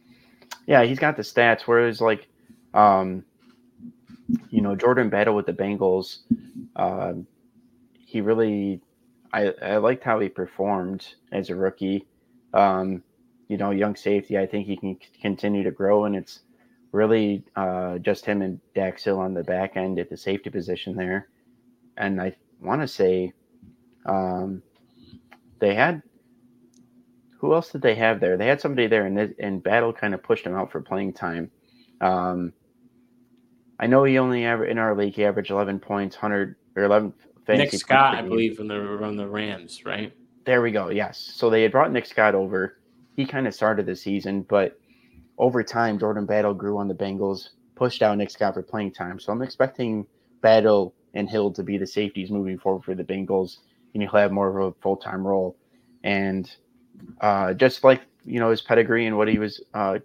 Yeah, 0.67 0.85
he's 0.85 0.99
got 0.99 1.17
the 1.17 1.23
stats. 1.23 1.63
Whereas 1.63 2.01
like, 2.01 2.29
um, 2.75 3.25
you 4.51 4.61
know, 4.61 4.75
Jordan 4.75 5.09
Battle 5.09 5.37
with 5.37 5.47
the 5.47 5.53
Bengals, 5.53 6.19
um, 6.75 7.27
he 7.95 8.21
really, 8.21 8.81
I 9.33 9.53
I 9.63 9.77
liked 9.77 10.03
how 10.03 10.19
he 10.19 10.29
performed 10.29 11.15
as 11.33 11.51
a 11.51 11.55
rookie. 11.55 12.07
Um, 12.55 13.03
you 13.49 13.57
know, 13.57 13.71
young 13.71 13.95
safety. 13.95 14.37
I 14.37 14.47
think 14.47 14.67
he 14.67 14.77
can 14.77 14.99
continue 15.21 15.63
to 15.63 15.71
grow, 15.71 16.07
and 16.07 16.17
it's 16.17 16.41
really 16.93 17.45
uh, 17.57 17.99
just 17.99 18.25
him 18.25 18.43
and 18.43 18.61
Dax 18.75 19.05
Hill 19.05 19.19
on 19.19 19.35
the 19.35 19.43
back 19.43 19.77
end 19.77 19.99
at 19.99 20.11
the 20.11 20.17
safety 20.17 20.51
position 20.51 20.97
there. 20.97 21.29
And 21.97 22.21
I 22.21 22.37
want 22.61 22.83
to 22.83 22.89
say 22.89 23.33
um, 24.05 24.63
they 25.59 25.75
had 25.75 26.03
who 27.39 27.55
else 27.55 27.71
did 27.71 27.83
they 27.83 27.95
have 27.95 28.19
there? 28.19 28.37
They 28.37 28.47
had 28.47 28.61
somebody 28.61 28.87
there, 28.87 29.07
and 29.07 29.35
and 29.39 29.63
Battle 29.63 29.93
kind 29.93 30.15
of 30.15 30.23
pushed 30.23 30.47
him 30.47 30.55
out 30.55 30.73
for 30.73 30.81
playing 30.81 31.13
time. 31.13 31.51
Um, 32.01 32.53
I 33.79 33.87
know 33.87 34.05
he 34.05 34.19
only 34.19 34.45
aver- 34.45 34.65
in 34.65 34.79
our 34.79 34.97
league 34.97 35.15
he 35.15 35.25
averaged 35.25 35.51
11 35.51 35.81
points, 35.81 36.17
100 36.17 36.57
or 36.77 36.85
11 36.85 37.13
Nick 37.49 37.73
Scott, 37.75 38.17
I 38.17 38.23
believe, 38.23 38.57
from 38.57 38.69
the 38.69 38.97
from 38.99 39.17
the 39.17 39.29
Rams, 39.29 39.85
right? 39.85 40.13
There 40.45 40.63
we 40.63 40.73
go. 40.73 40.89
Yes. 40.89 41.19
So 41.35 41.51
they 41.51 41.63
had 41.63 41.73
brought 41.73 41.93
Nick 41.93 42.07
Scott 42.07 42.35
over. 42.35 42.79
He 43.17 43.27
kind 43.27 43.47
of 43.47 43.55
started 43.55 43.87
the 43.87 43.97
season, 43.97 44.43
but 44.43 44.79
over 45.39 45.63
time, 45.63 45.99
Jordan 45.99 46.27
Battle 46.27 46.55
grew 46.55 46.79
on 46.79 46.89
the 46.89 46.95
Bengals, 46.95 47.51
pushed 47.75 48.03
out 48.03 48.17
Nick 48.17 48.31
Scott 48.31 48.55
for 48.55 48.63
playing 48.63 48.93
time. 48.93 49.21
So 49.21 49.33
I'm 49.33 49.43
expecting 49.43 50.07
Battle 50.41 50.95
and 51.15 51.29
Hill 51.29 51.53
to 51.53 51.63
be 51.63 51.79
the 51.79 51.87
safeties 51.87 52.31
moving 52.31 52.59
forward 52.59 52.85
for 52.85 52.95
the 52.95 53.05
Bengals, 53.05 53.59
and 53.95 54.03
he'll 54.03 54.13
have 54.13 54.33
more 54.33 54.49
of 54.49 54.75
a 54.75 54.81
full 54.81 54.97
time 54.97 55.27
role. 55.27 55.57
And 56.03 56.51
uh, 57.21 57.55
just 57.55 57.85
like 57.85 58.03
you 58.25 58.41
know 58.41 58.51
his 58.51 58.63
pedigree 58.63 59.07
and 59.07 59.17
what 59.17 59.29
he 59.29 59.39
was 59.39 59.63
uh, 59.75 59.99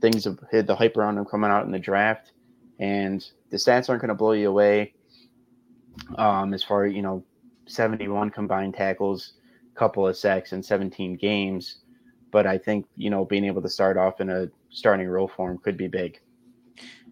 things 0.00 0.26
hit 0.50 0.66
the 0.66 0.76
hype 0.76 0.96
around 0.96 1.16
him 1.16 1.24
coming 1.24 1.50
out 1.50 1.64
in 1.64 1.72
the 1.72 1.78
draft, 1.78 2.32
and 2.78 3.26
the 3.50 3.56
stats 3.56 3.88
aren't 3.88 4.02
going 4.02 4.08
to 4.08 4.14
blow 4.14 4.32
you 4.32 4.48
away. 4.48 4.94
Um, 6.16 6.52
as 6.52 6.62
far 6.62 6.86
you 6.86 7.02
know, 7.02 7.24
71 7.66 8.30
combined 8.30 8.74
tackles, 8.74 9.34
couple 9.74 10.06
of 10.06 10.16
sacks 10.16 10.52
in 10.52 10.62
17 10.62 11.16
games, 11.16 11.78
but 12.34 12.48
I 12.48 12.58
think 12.58 12.86
you 12.96 13.10
know 13.10 13.24
being 13.24 13.44
able 13.44 13.62
to 13.62 13.68
start 13.68 13.96
off 13.96 14.20
in 14.20 14.28
a 14.28 14.48
starting 14.68 15.06
role 15.06 15.28
form 15.28 15.56
could 15.58 15.76
be 15.76 15.86
big. 15.86 16.20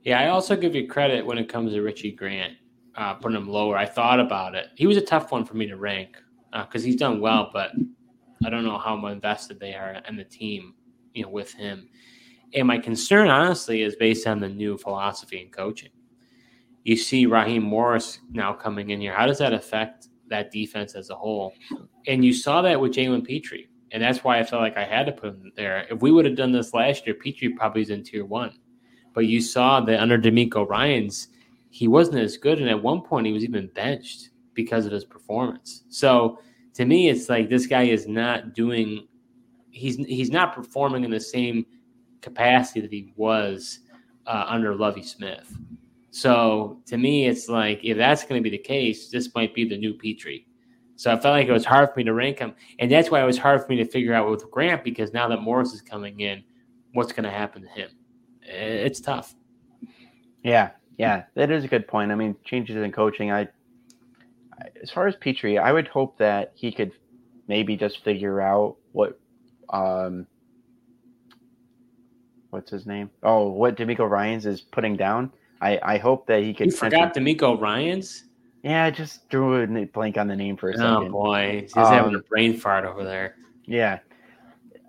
Yeah, 0.02 0.20
I 0.20 0.30
also 0.30 0.56
give 0.56 0.74
you 0.74 0.88
credit 0.88 1.24
when 1.24 1.38
it 1.38 1.48
comes 1.48 1.72
to 1.72 1.80
Richie 1.80 2.10
Grant, 2.10 2.54
uh, 2.96 3.14
putting 3.14 3.36
him 3.36 3.48
lower. 3.48 3.76
I 3.76 3.86
thought 3.86 4.18
about 4.18 4.56
it. 4.56 4.70
He 4.74 4.88
was 4.88 4.96
a 4.96 5.00
tough 5.00 5.30
one 5.30 5.44
for 5.44 5.54
me 5.54 5.68
to 5.68 5.76
rank 5.76 6.16
because 6.50 6.82
uh, 6.82 6.86
he's 6.86 6.96
done 6.96 7.20
well, 7.20 7.50
but 7.52 7.70
I 8.44 8.50
don't 8.50 8.64
know 8.64 8.78
how 8.78 9.06
invested 9.06 9.60
they 9.60 9.74
are 9.74 10.02
in 10.08 10.16
the 10.16 10.24
team, 10.24 10.74
you 11.14 11.22
know, 11.22 11.28
with 11.28 11.52
him. 11.52 11.88
And 12.52 12.66
my 12.66 12.78
concern, 12.78 13.28
honestly, 13.28 13.82
is 13.82 13.94
based 13.94 14.26
on 14.26 14.40
the 14.40 14.48
new 14.48 14.76
philosophy 14.76 15.40
and 15.40 15.52
coaching. 15.52 15.90
You 16.82 16.96
see 16.96 17.26
Raheem 17.26 17.62
Morris 17.62 18.18
now 18.32 18.54
coming 18.54 18.90
in 18.90 19.00
here. 19.00 19.14
How 19.14 19.26
does 19.26 19.38
that 19.38 19.52
affect 19.52 20.08
that 20.30 20.50
defense 20.50 20.96
as 20.96 21.10
a 21.10 21.14
whole? 21.14 21.52
And 22.08 22.24
you 22.24 22.32
saw 22.32 22.60
that 22.62 22.80
with 22.80 22.92
Jalen 22.92 23.24
Pitre. 23.24 23.68
And 23.92 24.02
that's 24.02 24.24
why 24.24 24.38
I 24.38 24.44
felt 24.44 24.62
like 24.62 24.76
I 24.76 24.84
had 24.84 25.06
to 25.06 25.12
put 25.12 25.30
him 25.30 25.52
there. 25.54 25.86
If 25.90 26.00
we 26.00 26.10
would 26.10 26.24
have 26.24 26.36
done 26.36 26.50
this 26.50 26.72
last 26.72 27.06
year, 27.06 27.14
Pitre 27.14 27.50
probably 27.56 27.82
is 27.82 27.90
in 27.90 28.02
tier 28.02 28.24
one. 28.24 28.58
But 29.12 29.26
you 29.26 29.42
saw 29.42 29.80
that 29.82 30.00
under 30.00 30.18
DeMeco 30.18 30.66
Ryans, 30.66 31.28
he 31.68 31.88
wasn't 31.88 32.18
as 32.18 32.38
good. 32.38 32.58
And 32.58 32.70
at 32.70 32.82
one 32.82 33.02
point, 33.02 33.26
he 33.26 33.32
was 33.32 33.44
even 33.44 33.68
benched 33.74 34.30
because 34.54 34.86
of 34.86 34.92
his 34.92 35.04
performance. 35.04 35.84
So 35.90 36.38
to 36.74 36.86
me, 36.86 37.10
it's 37.10 37.28
like 37.28 37.50
this 37.50 37.66
guy 37.66 37.82
is 37.82 38.08
not 38.08 38.54
doing, 38.54 39.06
he's, 39.70 39.96
he's 39.96 40.30
not 40.30 40.54
performing 40.54 41.04
in 41.04 41.10
the 41.10 41.20
same 41.20 41.66
capacity 42.22 42.80
that 42.80 42.92
he 42.92 43.12
was 43.16 43.80
uh, 44.26 44.46
under 44.48 44.74
Lovie 44.74 45.02
Smith. 45.02 45.54
So 46.12 46.80
to 46.86 46.96
me, 46.96 47.26
it's 47.26 47.48
like 47.48 47.80
if 47.82 47.98
that's 47.98 48.24
going 48.24 48.38
to 48.38 48.42
be 48.42 48.56
the 48.56 48.62
case, 48.62 49.10
this 49.10 49.34
might 49.34 49.54
be 49.54 49.68
the 49.68 49.76
new 49.76 49.94
Pitre. 49.94 50.44
So 51.02 51.10
I 51.10 51.18
felt 51.18 51.32
like 51.32 51.48
it 51.48 51.52
was 51.52 51.64
hard 51.64 51.92
for 51.92 51.98
me 51.98 52.04
to 52.04 52.14
rank 52.14 52.38
him, 52.38 52.54
and 52.78 52.88
that's 52.88 53.10
why 53.10 53.20
it 53.20 53.26
was 53.26 53.36
hard 53.36 53.60
for 53.60 53.66
me 53.72 53.76
to 53.78 53.84
figure 53.84 54.14
out 54.14 54.30
with 54.30 54.48
Grant 54.52 54.84
because 54.84 55.12
now 55.12 55.26
that 55.26 55.42
Morris 55.42 55.72
is 55.72 55.80
coming 55.80 56.20
in, 56.20 56.44
what's 56.92 57.12
going 57.12 57.24
to 57.24 57.30
happen 57.30 57.62
to 57.62 57.68
him? 57.68 57.90
It's 58.42 59.00
tough. 59.00 59.34
Yeah, 60.44 60.70
yeah, 60.98 61.24
that 61.34 61.50
is 61.50 61.64
a 61.64 61.66
good 61.66 61.88
point. 61.88 62.12
I 62.12 62.14
mean, 62.14 62.36
changes 62.44 62.76
in 62.76 62.92
coaching. 62.92 63.32
I, 63.32 63.48
as 64.80 64.92
far 64.92 65.08
as 65.08 65.16
Pitre, 65.16 65.58
I 65.58 65.72
would 65.72 65.88
hope 65.88 66.18
that 66.18 66.52
he 66.54 66.70
could 66.70 66.92
maybe 67.48 67.76
just 67.76 68.04
figure 68.04 68.40
out 68.40 68.76
what, 68.92 69.18
um, 69.70 70.24
what's 72.50 72.70
his 72.70 72.86
name? 72.86 73.10
Oh, 73.24 73.48
what 73.48 73.74
DeMeco 73.76 74.08
Ryans 74.08 74.46
is 74.46 74.60
putting 74.60 74.96
down. 74.96 75.32
I 75.60 75.80
I 75.82 75.98
hope 75.98 76.28
that 76.28 76.44
he 76.44 76.54
could. 76.54 76.66
You 76.66 76.72
forgot 76.72 77.12
DeMeco 77.12 77.60
Ryans. 77.60 78.26
Yeah, 78.62 78.84
I 78.84 78.90
just 78.90 79.28
drew 79.28 79.62
a 79.62 79.84
blank 79.86 80.16
on 80.16 80.28
the 80.28 80.36
name 80.36 80.56
for 80.56 80.70
a 80.70 80.74
oh, 80.74 80.76
second. 80.76 81.08
Oh 81.08 81.10
boy, 81.10 81.62
he's 81.62 81.76
um, 81.76 81.92
having 81.92 82.14
a 82.14 82.20
brain 82.20 82.56
fart 82.56 82.84
over 82.84 83.02
there. 83.02 83.36
Yeah, 83.64 83.98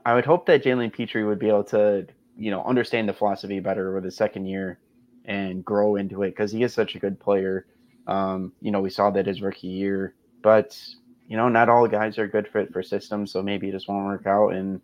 I 0.06 0.13
would 0.13 0.25
hope 0.25 0.46
that 0.46 0.63
Jalen 0.63 0.94
Pitre 0.94 1.25
would 1.25 1.39
be 1.39 1.48
able 1.48 1.63
to, 1.65 2.06
you 2.38 2.51
know, 2.51 2.63
understand 2.63 3.10
the 3.10 3.13
philosophy 3.13 3.60
better 3.60 3.89
over 3.89 4.01
the 4.01 4.12
second 4.12 4.46
year 4.46 4.80
and 5.25 5.63
grow 5.65 5.96
into 5.96 6.22
it 6.24 6.32
because 6.32 6.51
he 6.51 6.63
is 6.63 6.74
such 6.74 6.96
a 6.96 7.00
good 7.00 7.20
player. 7.20 7.65
Um, 8.06 8.51
you 8.62 8.72
know, 8.72 8.82
we 8.82 8.89
saw 8.89 9.10
that 9.12 9.25
his 9.25 9.42
rookie 9.42 9.68
year, 9.68 10.13
but 10.42 10.77
you 11.27 11.38
know, 11.38 11.50
not 11.50 11.70
all 11.70 11.88
guys 11.88 12.18
are 12.20 12.27
good 12.27 12.48
fit 12.48 12.72
for 12.72 12.84
systems, 12.84 13.32
so 13.32 13.42
maybe 13.42 13.70
it 13.70 13.72
just 13.72 13.88
won't 13.88 14.06
work 14.06 14.27
out. 14.27 14.50
And 14.50 14.82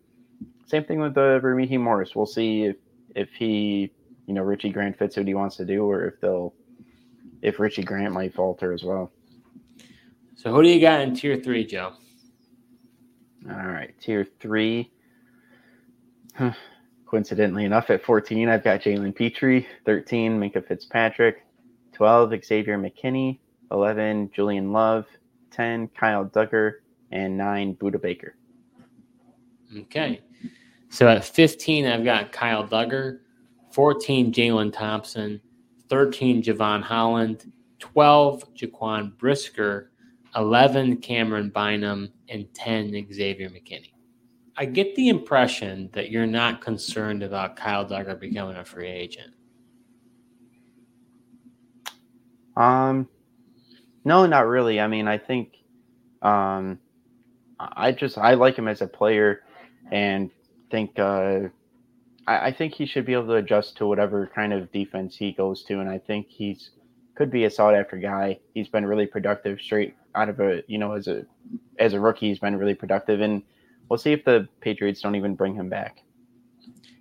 same 0.66 0.86
thing 0.86 1.00
with 1.00 1.14
the 1.14 1.42
uh, 1.44 1.78
Morris. 1.78 2.16
We'll 2.16 2.26
see 2.26 2.64
if 2.64 2.78
if 3.16 3.30
he, 3.34 3.92
you 4.26 4.34
know, 4.34 4.42
Richie 4.42 4.70
Grant 4.70 4.98
fits 4.98 5.18
what 5.18 5.28
he 5.28 5.34
wants 5.34 5.58
to 5.58 5.66
do, 5.66 5.84
or 5.84 6.06
if 6.08 6.22
they'll 6.22 6.54
if 7.42 7.60
Richie 7.60 7.84
Grant 7.84 8.14
might 8.14 8.34
falter 8.34 8.74
as 8.74 8.84
well. 8.84 9.12
So 10.36 10.52
who 10.54 10.64
do 10.64 10.70
you 10.70 10.80
got 10.80 11.02
in 11.02 11.16
tier 11.16 11.38
three, 11.38 11.66
Joe? 11.66 11.94
All 13.50 13.68
right, 13.68 13.94
tier 14.00 14.26
three. 14.40 14.92
Coincidentally 17.06 17.66
enough, 17.66 17.90
at 17.90 18.04
14, 18.04 18.48
I've 18.48 18.64
got 18.64 18.82
Jalen 18.82 19.16
Pitre, 19.16 19.66
13, 19.86 20.40
Minkah 20.40 20.66
Fitzpatrick, 20.66 21.46
12, 21.92 22.46
Xavier 22.46 22.78
McKinney, 22.78 23.40
11, 23.72 24.32
Julian 24.34 24.72
Love, 24.72 25.06
10, 25.52 25.90
Kyle 25.90 26.24
Dugger, 26.26 26.76
and 27.12 27.36
9, 27.36 27.76
Budda 27.76 28.02
Baker. 28.02 28.36
Okay. 29.76 30.22
So 30.90 31.08
at 31.08 31.26
15, 31.26 31.86
I've 31.86 32.04
got 32.06 32.32
Kyle 32.32 32.66
Dugger, 32.66 33.20
14, 33.72 34.32
Jalen 34.32 34.72
Thompson, 34.72 35.42
13 35.90 36.44
Jevon 36.44 36.82
Holland, 36.82 37.52
12 37.80 38.54
Jaquan 38.54 39.18
Brisker, 39.18 39.92
11 40.36 40.98
Camryn 40.98 41.52
Bynum, 41.52 42.12
and 42.30 42.54
10 42.54 43.08
Xavier 43.12 43.50
McKinney. 43.50 43.94
I 44.56 44.66
get 44.66 44.94
the 44.96 45.10
impression 45.10 45.90
that 45.94 46.12
you're 46.12 46.28
not 46.28 46.62
concerned 46.62 47.24
about 47.24 47.56
Kyle 47.56 47.86
Dugger 47.86 48.20
becoming 48.20 48.58
a 48.58 48.66
free 48.66 48.90
agent. 48.90 49.34
Um, 52.58 53.08
no, 54.04 54.26
not 54.26 54.48
really. 54.48 54.82
I 54.82 54.88
mean, 54.88 55.08
I 55.08 55.18
think, 55.18 55.56
um, 56.22 56.80
I 57.58 57.94
just 57.94 58.18
I 58.18 58.34
like 58.34 58.58
him 58.58 58.68
as 58.68 58.82
a 58.82 58.88
player, 58.88 59.44
and 59.92 60.30
think 60.70 61.00
uh, 61.00 61.42
I, 62.30 62.48
I, 62.48 62.52
think 62.52 62.76
he 62.76 62.86
should 62.86 63.06
be 63.06 63.14
able 63.14 63.26
to 63.28 63.36
adjust 63.36 63.76
to 63.78 63.88
whatever 63.88 64.30
kind 64.34 64.54
of 64.54 64.72
defense 64.72 65.16
he 65.18 65.32
goes 65.32 65.64
to, 65.64 65.80
and 65.80 65.90
I 65.90 65.98
think 65.98 66.28
he's 66.30 66.70
could 67.16 67.32
be 67.32 67.44
a 67.44 67.50
sought 67.50 67.76
after 67.76 67.98
guy. 67.98 68.40
He's 68.54 68.70
been 68.70 68.86
really 68.86 69.08
productive 69.08 69.60
straight 69.60 69.96
out 70.16 70.30
of 70.30 70.40
a 70.40 70.64
you 70.68 70.78
know 70.78 70.94
as 70.94 71.08
a 71.08 71.26
as 71.80 71.94
a 71.94 72.00
rookie. 72.00 72.30
He's 72.30 72.40
been 72.40 72.56
really 72.56 72.76
productive, 72.76 73.20
and 73.22 73.42
we'll 73.90 73.98
see 73.98 74.14
if 74.14 74.24
the 74.24 74.48
Patriots 74.62 75.02
don't 75.02 75.16
even 75.16 75.36
bring 75.36 75.56
him 75.56 75.70
back. 75.70 76.04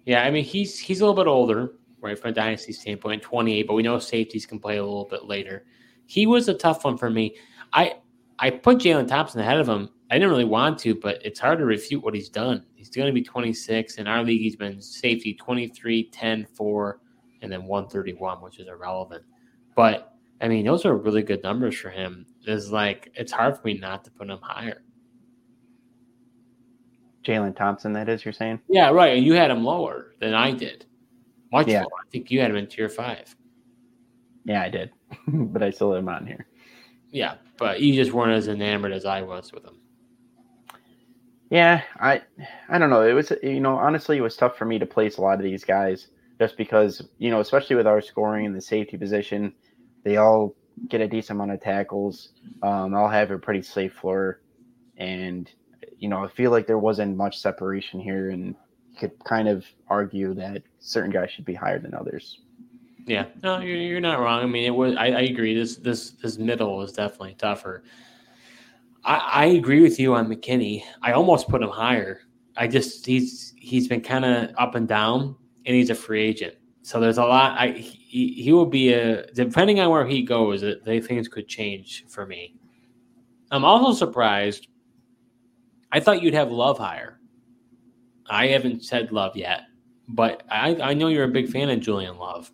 Yeah, 0.06 0.24
I 0.24 0.30
mean 0.30 0.44
he's 0.44 0.78
he's 0.78 1.00
a 1.00 1.04
little 1.04 1.22
bit 1.22 1.28
older, 1.28 1.72
right, 2.00 2.18
from 2.18 2.30
a 2.30 2.34
dynasty 2.34 2.72
standpoint, 2.72 3.22
28, 3.22 3.66
but 3.66 3.74
we 3.74 3.82
know 3.82 3.98
safeties 3.98 4.46
can 4.46 4.58
play 4.58 4.78
a 4.78 4.82
little 4.82 5.04
bit 5.04 5.26
later. 5.26 5.66
He 6.06 6.26
was 6.26 6.48
a 6.48 6.54
tough 6.54 6.84
one 6.84 6.96
for 6.96 7.10
me. 7.10 7.36
I 7.74 7.96
I 8.38 8.50
put 8.50 8.78
Jalen 8.78 9.08
Thompson 9.08 9.40
ahead 9.40 9.60
of 9.60 9.68
him. 9.68 9.90
I 10.10 10.14
didn't 10.14 10.30
really 10.30 10.44
want 10.44 10.78
to, 10.80 10.94
but 10.94 11.24
it's 11.24 11.38
hard 11.38 11.58
to 11.58 11.66
refute 11.66 12.02
what 12.02 12.14
he's 12.14 12.30
done. 12.30 12.64
He's 12.74 12.88
going 12.88 13.08
to 13.08 13.12
be 13.12 13.22
26. 13.22 13.96
In 13.96 14.06
our 14.06 14.22
league, 14.22 14.40
he's 14.40 14.56
been 14.56 14.80
safety 14.80 15.34
23, 15.34 16.10
10, 16.10 16.46
4, 16.46 17.00
and 17.42 17.52
then 17.52 17.64
131, 17.64 18.40
which 18.40 18.58
is 18.58 18.68
irrelevant. 18.68 19.24
But 19.76 20.14
I 20.40 20.48
mean, 20.48 20.64
those 20.64 20.86
are 20.86 20.96
really 20.96 21.22
good 21.22 21.42
numbers 21.42 21.76
for 21.76 21.90
him. 21.90 22.26
It's 22.46 22.70
like 22.70 23.10
it's 23.14 23.32
hard 23.32 23.56
for 23.56 23.66
me 23.66 23.74
not 23.74 24.04
to 24.04 24.10
put 24.10 24.30
him 24.30 24.38
higher. 24.40 24.82
Jalen 27.24 27.56
Thompson, 27.56 27.92
that 27.92 28.08
is, 28.08 28.24
you're 28.24 28.32
saying? 28.32 28.60
Yeah, 28.68 28.90
right. 28.90 29.16
And 29.16 29.26
you 29.26 29.34
had 29.34 29.50
him 29.50 29.62
lower 29.62 30.14
than 30.20 30.32
I 30.32 30.52
did. 30.52 30.86
Much 31.52 31.68
yeah. 31.68 31.80
lower. 31.80 32.00
I 32.06 32.10
think 32.10 32.30
you 32.30 32.40
had 32.40 32.50
him 32.50 32.56
in 32.56 32.66
tier 32.66 32.88
five. 32.88 33.34
Yeah, 34.44 34.62
I 34.62 34.70
did. 34.70 34.90
but 35.28 35.62
I 35.62 35.70
still 35.70 35.92
have 35.92 36.02
him 36.02 36.08
on 36.08 36.26
here. 36.26 36.46
Yeah, 37.10 37.34
but 37.58 37.80
you 37.80 37.94
just 37.94 38.12
weren't 38.12 38.32
as 38.32 38.48
enamored 38.48 38.92
as 38.92 39.04
I 39.04 39.22
was 39.22 39.52
with 39.52 39.64
him. 39.64 39.78
Yeah, 41.50 41.82
I 41.98 42.22
I 42.68 42.78
don't 42.78 42.90
know. 42.90 43.02
It 43.02 43.14
was 43.14 43.32
you 43.42 43.60
know 43.60 43.76
honestly 43.76 44.18
it 44.18 44.22
was 44.22 44.36
tough 44.36 44.56
for 44.58 44.64
me 44.64 44.78
to 44.78 44.86
place 44.86 45.16
a 45.16 45.22
lot 45.22 45.38
of 45.38 45.42
these 45.44 45.64
guys 45.64 46.08
just 46.38 46.56
because 46.56 47.02
you 47.18 47.30
know 47.30 47.40
especially 47.40 47.76
with 47.76 47.86
our 47.86 48.00
scoring 48.00 48.44
in 48.44 48.52
the 48.52 48.60
safety 48.60 48.96
position, 48.96 49.54
they 50.04 50.16
all 50.16 50.54
get 50.88 51.00
a 51.00 51.08
decent 51.08 51.36
amount 51.36 51.52
of 51.52 51.60
tackles. 51.60 52.30
Um, 52.62 52.94
I'll 52.94 53.08
have 53.08 53.30
a 53.30 53.38
pretty 53.38 53.62
safe 53.62 53.94
floor, 53.94 54.40
and 54.98 55.50
you 55.98 56.08
know 56.08 56.22
I 56.24 56.28
feel 56.28 56.50
like 56.50 56.66
there 56.66 56.78
wasn't 56.78 57.16
much 57.16 57.38
separation 57.38 57.98
here, 57.98 58.30
and 58.30 58.54
you 58.90 58.98
could 58.98 59.12
kind 59.24 59.48
of 59.48 59.64
argue 59.88 60.34
that 60.34 60.62
certain 60.80 61.10
guys 61.10 61.30
should 61.30 61.46
be 61.46 61.54
higher 61.54 61.78
than 61.78 61.94
others. 61.94 62.40
Yeah, 63.06 63.24
no, 63.42 63.60
you're, 63.60 63.76
you're 63.76 64.00
not 64.00 64.20
wrong. 64.20 64.42
I 64.42 64.46
mean, 64.46 64.64
it 64.66 64.74
was. 64.74 64.94
I, 64.96 65.06
I 65.06 65.20
agree. 65.22 65.54
This 65.54 65.76
this 65.76 66.10
this 66.10 66.36
middle 66.36 66.76
was 66.76 66.92
definitely 66.92 67.36
tougher. 67.38 67.82
I, 69.04 69.16
I 69.16 69.44
agree 69.46 69.80
with 69.80 69.98
you 69.98 70.14
on 70.14 70.28
McKinney. 70.28 70.82
I 71.02 71.12
almost 71.12 71.48
put 71.48 71.62
him 71.62 71.70
higher. 71.70 72.20
I 72.56 72.66
just 72.66 73.06
he's 73.06 73.54
he's 73.56 73.88
been 73.88 74.00
kind 74.00 74.24
of 74.24 74.50
up 74.58 74.74
and 74.74 74.88
down, 74.88 75.36
and 75.64 75.76
he's 75.76 75.90
a 75.90 75.94
free 75.94 76.22
agent. 76.22 76.54
So 76.82 77.00
there's 77.00 77.18
a 77.18 77.24
lot. 77.24 77.58
I 77.58 77.68
he, 77.72 78.32
he 78.32 78.52
will 78.52 78.66
be 78.66 78.92
a 78.92 79.26
depending 79.32 79.80
on 79.80 79.90
where 79.90 80.06
he 80.06 80.22
goes. 80.22 80.64
They 80.84 81.00
things 81.00 81.28
could 81.28 81.46
change 81.48 82.04
for 82.08 82.26
me. 82.26 82.56
I'm 83.50 83.64
also 83.64 83.92
surprised. 83.92 84.68
I 85.92 86.00
thought 86.00 86.22
you'd 86.22 86.34
have 86.34 86.50
Love 86.50 86.78
higher. 86.78 87.20
I 88.28 88.48
haven't 88.48 88.84
said 88.84 89.12
Love 89.12 89.36
yet, 89.36 89.62
but 90.08 90.42
I 90.50 90.76
I 90.76 90.94
know 90.94 91.08
you're 91.08 91.24
a 91.24 91.28
big 91.28 91.48
fan 91.48 91.70
of 91.70 91.80
Julian 91.80 92.18
Love. 92.18 92.50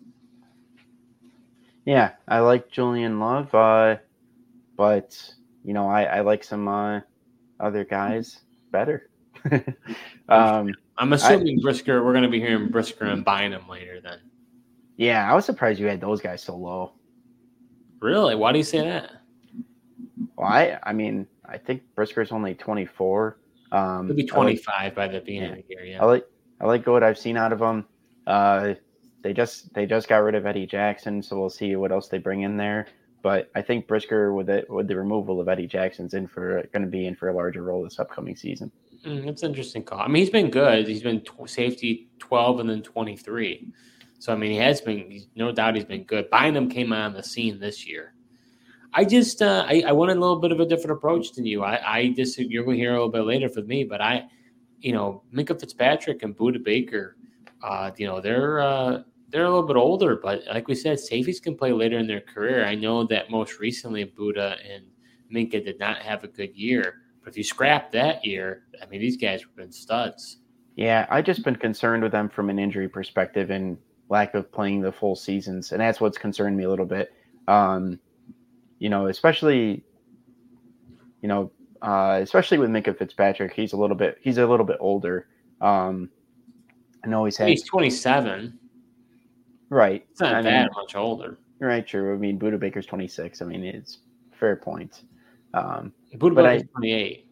Yeah, 1.85 2.11
I 2.27 2.39
like 2.39 2.71
Julian 2.71 3.19
Love, 3.19 3.53
uh, 3.53 3.97
but 4.75 5.33
you 5.65 5.73
know, 5.73 5.89
I, 5.89 6.03
I 6.03 6.19
like 6.21 6.43
some 6.43 6.67
uh, 6.67 7.01
other 7.59 7.83
guys 7.83 8.41
better. 8.71 9.09
um, 10.29 10.73
I'm 10.97 11.11
assuming 11.11 11.59
I, 11.59 11.61
Brisker. 11.61 12.03
We're 12.03 12.13
going 12.13 12.23
to 12.23 12.29
be 12.29 12.39
hearing 12.39 12.69
Brisker 12.69 13.05
and 13.05 13.25
Bynum 13.25 13.67
later. 13.67 13.99
Then. 13.99 14.19
Yeah, 14.95 15.29
I 15.29 15.33
was 15.33 15.43
surprised 15.45 15.79
you 15.79 15.87
had 15.87 15.99
those 15.99 16.21
guys 16.21 16.43
so 16.43 16.55
low. 16.55 16.93
Really? 17.99 18.35
Why 18.35 18.51
do 18.51 18.59
you 18.59 18.63
say 18.63 18.81
that? 18.81 19.11
Well, 20.37 20.47
I 20.47 20.77
I 20.83 20.93
mean, 20.93 21.27
I 21.43 21.57
think 21.57 21.81
Brisker's 21.95 22.31
only 22.31 22.53
24. 22.53 23.39
Um, 23.71 24.07
He'll 24.07 24.15
be 24.15 24.25
25 24.25 24.65
like, 24.67 24.95
by 24.95 25.07
the 25.07 25.19
beginning 25.19 25.49
yeah, 25.49 25.57
of 25.57 25.67
the 25.67 25.73
year. 25.73 25.85
Yeah. 25.85 26.01
I 26.01 26.05
like 26.05 26.27
I 26.61 26.65
like 26.65 26.85
what 26.85 27.03
I've 27.03 27.17
seen 27.17 27.37
out 27.37 27.51
of 27.51 27.59
them. 27.59 27.85
Uh, 28.27 28.75
they 29.23 29.33
just 29.33 29.73
they 29.73 29.87
just 29.87 30.07
got 30.07 30.17
rid 30.17 30.35
of 30.35 30.45
Eddie 30.45 30.67
Jackson, 30.67 31.23
so 31.23 31.39
we'll 31.39 31.49
see 31.49 31.75
what 31.75 31.91
else 31.91 32.07
they 32.07 32.19
bring 32.19 32.41
in 32.41 32.55
there. 32.57 32.87
But 33.25 33.49
I 33.55 33.63
think 33.63 33.87
Brisker 33.87 34.33
with 34.33 34.51
it 34.51 34.69
with 34.69 34.87
the 34.87 34.95
removal 34.95 35.41
of 35.41 35.49
Eddie 35.49 35.65
Jackson's 35.65 36.13
in 36.13 36.27
for 36.27 36.61
going 36.71 36.83
to 36.83 36.87
be 36.87 37.07
in 37.07 37.15
for 37.15 37.29
a 37.29 37.33
larger 37.33 37.63
role 37.63 37.83
this 37.83 37.97
upcoming 37.97 38.35
season. 38.35 38.71
Mm, 39.03 39.25
that's 39.25 39.41
interesting 39.41 39.81
call. 39.81 39.99
I 39.99 40.05
mean, 40.05 40.21
he's 40.21 40.29
been 40.29 40.51
good. 40.51 40.87
He's 40.87 41.01
been 41.01 41.21
t- 41.21 41.31
safety 41.47 42.07
12 42.19 42.59
and 42.59 42.69
then 42.69 42.83
23. 42.83 43.71
So 44.19 44.31
I 44.31 44.35
mean, 44.35 44.51
he 44.51 44.57
has 44.57 44.79
been. 44.79 45.25
No 45.35 45.51
doubt, 45.51 45.73
he's 45.73 45.85
been 45.85 46.03
good. 46.03 46.29
Bynum 46.29 46.69
came 46.69 46.93
on 46.93 47.13
the 47.13 47.23
scene 47.23 47.59
this 47.59 47.87
year. 47.87 48.13
I 48.93 49.03
just 49.05 49.41
uh, 49.41 49.65
I, 49.67 49.85
I 49.87 49.91
wanted 49.91 50.17
a 50.17 50.19
little 50.19 50.39
bit 50.39 50.51
of 50.51 50.59
a 50.59 50.65
different 50.67 50.91
approach 50.91 51.31
than 51.31 51.47
you. 51.47 51.63
I, 51.63 51.95
I 51.95 52.07
disagree. 52.09 52.53
You're 52.53 52.63
going 52.63 52.77
to 52.77 52.79
hear 52.79 52.91
a 52.91 52.93
little 52.93 53.09
bit 53.09 53.23
later 53.23 53.49
from 53.49 53.65
me, 53.65 53.85
but 53.85 54.01
I, 54.01 54.27
you 54.81 54.93
know, 54.93 55.23
Minkah 55.33 55.59
Fitzpatrick 55.59 56.21
and 56.21 56.37
Budda 56.37 56.63
Baker, 56.63 57.17
uh, 57.63 57.89
you 57.97 58.05
know, 58.05 58.21
they're 58.21 58.59
uh, 58.59 59.01
they're 59.35 59.43
a 59.43 59.49
little 59.49 59.67
bit 59.67 59.75
older, 59.75 60.15
but 60.15 60.43
like 60.47 60.69
we 60.69 60.75
said, 60.75 60.97
safeties 60.97 61.41
can 61.41 61.57
play 61.57 61.73
later 61.73 61.97
in 61.97 62.07
their 62.07 62.21
career. 62.21 62.65
I 62.65 62.73
know 62.73 63.03
that 63.07 63.29
most 63.29 63.59
recently 63.59 64.05
Budda 64.05 64.55
and 64.65 64.85
Minkah 65.29 65.65
did 65.65 65.77
not 65.77 65.97
have 65.97 66.23
a 66.23 66.29
good 66.29 66.55
year, 66.55 67.01
but 67.21 67.31
if 67.31 67.37
you 67.37 67.43
scrap 67.43 67.91
that 67.91 68.25
year, 68.25 68.63
I 68.81 68.85
mean, 68.85 69.01
these 69.01 69.17
guys 69.17 69.41
have 69.41 69.53
been 69.53 69.73
studs. 69.73 70.37
Yeah, 70.77 71.05
I've 71.09 71.25
just 71.25 71.43
been 71.43 71.57
concerned 71.57 72.01
with 72.01 72.13
them 72.13 72.29
from 72.29 72.49
an 72.49 72.57
injury 72.57 72.87
perspective 72.87 73.49
and 73.49 73.77
lack 74.07 74.35
of 74.35 74.49
playing 74.53 74.79
the 74.79 74.91
full 74.93 75.17
seasons, 75.17 75.73
and 75.73 75.81
that's 75.81 75.99
what's 75.99 76.17
concerned 76.17 76.55
me 76.55 76.63
a 76.63 76.69
little 76.69 76.85
bit. 76.85 77.11
Um, 77.49 77.99
you 78.79 78.87
know, 78.87 79.07
especially, 79.07 79.83
you 81.21 81.27
know, 81.27 81.51
uh, 81.81 82.19
especially 82.21 82.57
with 82.57 82.69
Minkah 82.69 82.97
Fitzpatrick, 82.97 83.51
he's 83.51 83.73
a 83.73 83.77
little 83.77 83.97
bit 83.97 84.17
he's 84.21 84.37
a 84.37 84.47
little 84.47 84.65
bit 84.65 84.77
older. 84.79 85.27
Um, 85.59 86.09
I 87.03 87.09
know 87.09 87.25
he's 87.25 87.35
had 87.35 87.49
he's 87.49 87.63
twenty 87.63 87.89
seven. 87.89 88.59
Right. 89.69 90.05
It's 90.11 90.21
not 90.21 90.35
I 90.35 90.41
that 90.41 90.63
mean, 90.63 90.69
much 90.75 90.95
older. 90.95 91.37
Right. 91.59 91.85
True. 91.85 92.13
I 92.13 92.17
mean, 92.17 92.39
Budda 92.39 92.59
Baker's 92.59 92.85
twenty 92.85 93.07
six. 93.07 93.41
I 93.41 93.45
mean, 93.45 93.63
it's 93.63 93.99
fair 94.39 94.55
point. 94.55 95.03
Um, 95.53 95.93
Budda 96.15 96.35
Baker's 96.35 96.69
twenty 96.71 96.93
eight. 96.93 97.29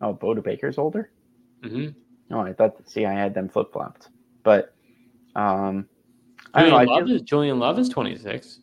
Oh, 0.00 0.14
Budda 0.14 0.42
Baker's 0.42 0.78
older. 0.78 1.10
Mm-hmm. 1.62 2.34
Oh, 2.34 2.40
I 2.40 2.52
thought. 2.52 2.76
See, 2.88 3.06
I 3.06 3.12
had 3.12 3.34
them 3.34 3.48
flip 3.48 3.72
flopped, 3.72 4.08
but 4.42 4.74
um, 5.36 5.86
Julian 6.54 6.74
I 6.74 6.84
don't 6.84 6.86
know. 6.86 6.92
Love 6.92 7.10
is, 7.10 7.22
Julian 7.22 7.58
Love 7.58 7.78
is 7.78 7.88
twenty 7.88 8.16
six. 8.16 8.60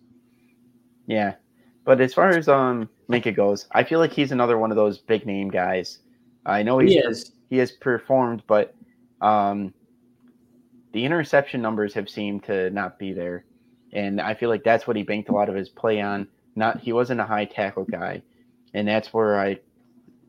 Yeah, 1.07 1.35
but 1.83 1.99
as 2.01 2.13
far 2.13 2.29
as 2.29 2.47
um 2.47 2.89
Minkah 3.09 3.35
goes, 3.35 3.67
I 3.71 3.83
feel 3.83 3.99
like 3.99 4.13
he's 4.13 4.31
another 4.31 4.57
one 4.57 4.71
of 4.71 4.77
those 4.77 4.97
big 4.97 5.25
name 5.25 5.49
guys. 5.49 5.99
I 6.45 6.63
know 6.63 6.79
he's, 6.79 6.91
he 6.91 6.97
is. 6.99 7.31
He 7.49 7.57
has 7.57 7.71
performed, 7.71 8.43
but 8.47 8.73
um, 9.21 9.73
the 10.91 11.05
interception 11.05 11.61
numbers 11.61 11.93
have 11.93 12.09
seemed 12.09 12.43
to 12.45 12.69
not 12.71 12.99
be 12.99 13.13
there, 13.13 13.45
and 13.93 14.19
I 14.19 14.33
feel 14.33 14.49
like 14.49 14.63
that's 14.63 14.87
what 14.87 14.95
he 14.95 15.03
banked 15.03 15.29
a 15.29 15.33
lot 15.33 15.49
of 15.49 15.55
his 15.55 15.69
play 15.69 16.01
on. 16.01 16.27
Not 16.55 16.79
he 16.79 16.93
wasn't 16.93 17.21
a 17.21 17.25
high 17.25 17.45
tackle 17.45 17.85
guy, 17.85 18.21
and 18.73 18.87
that's 18.87 19.13
where 19.13 19.39
I 19.39 19.59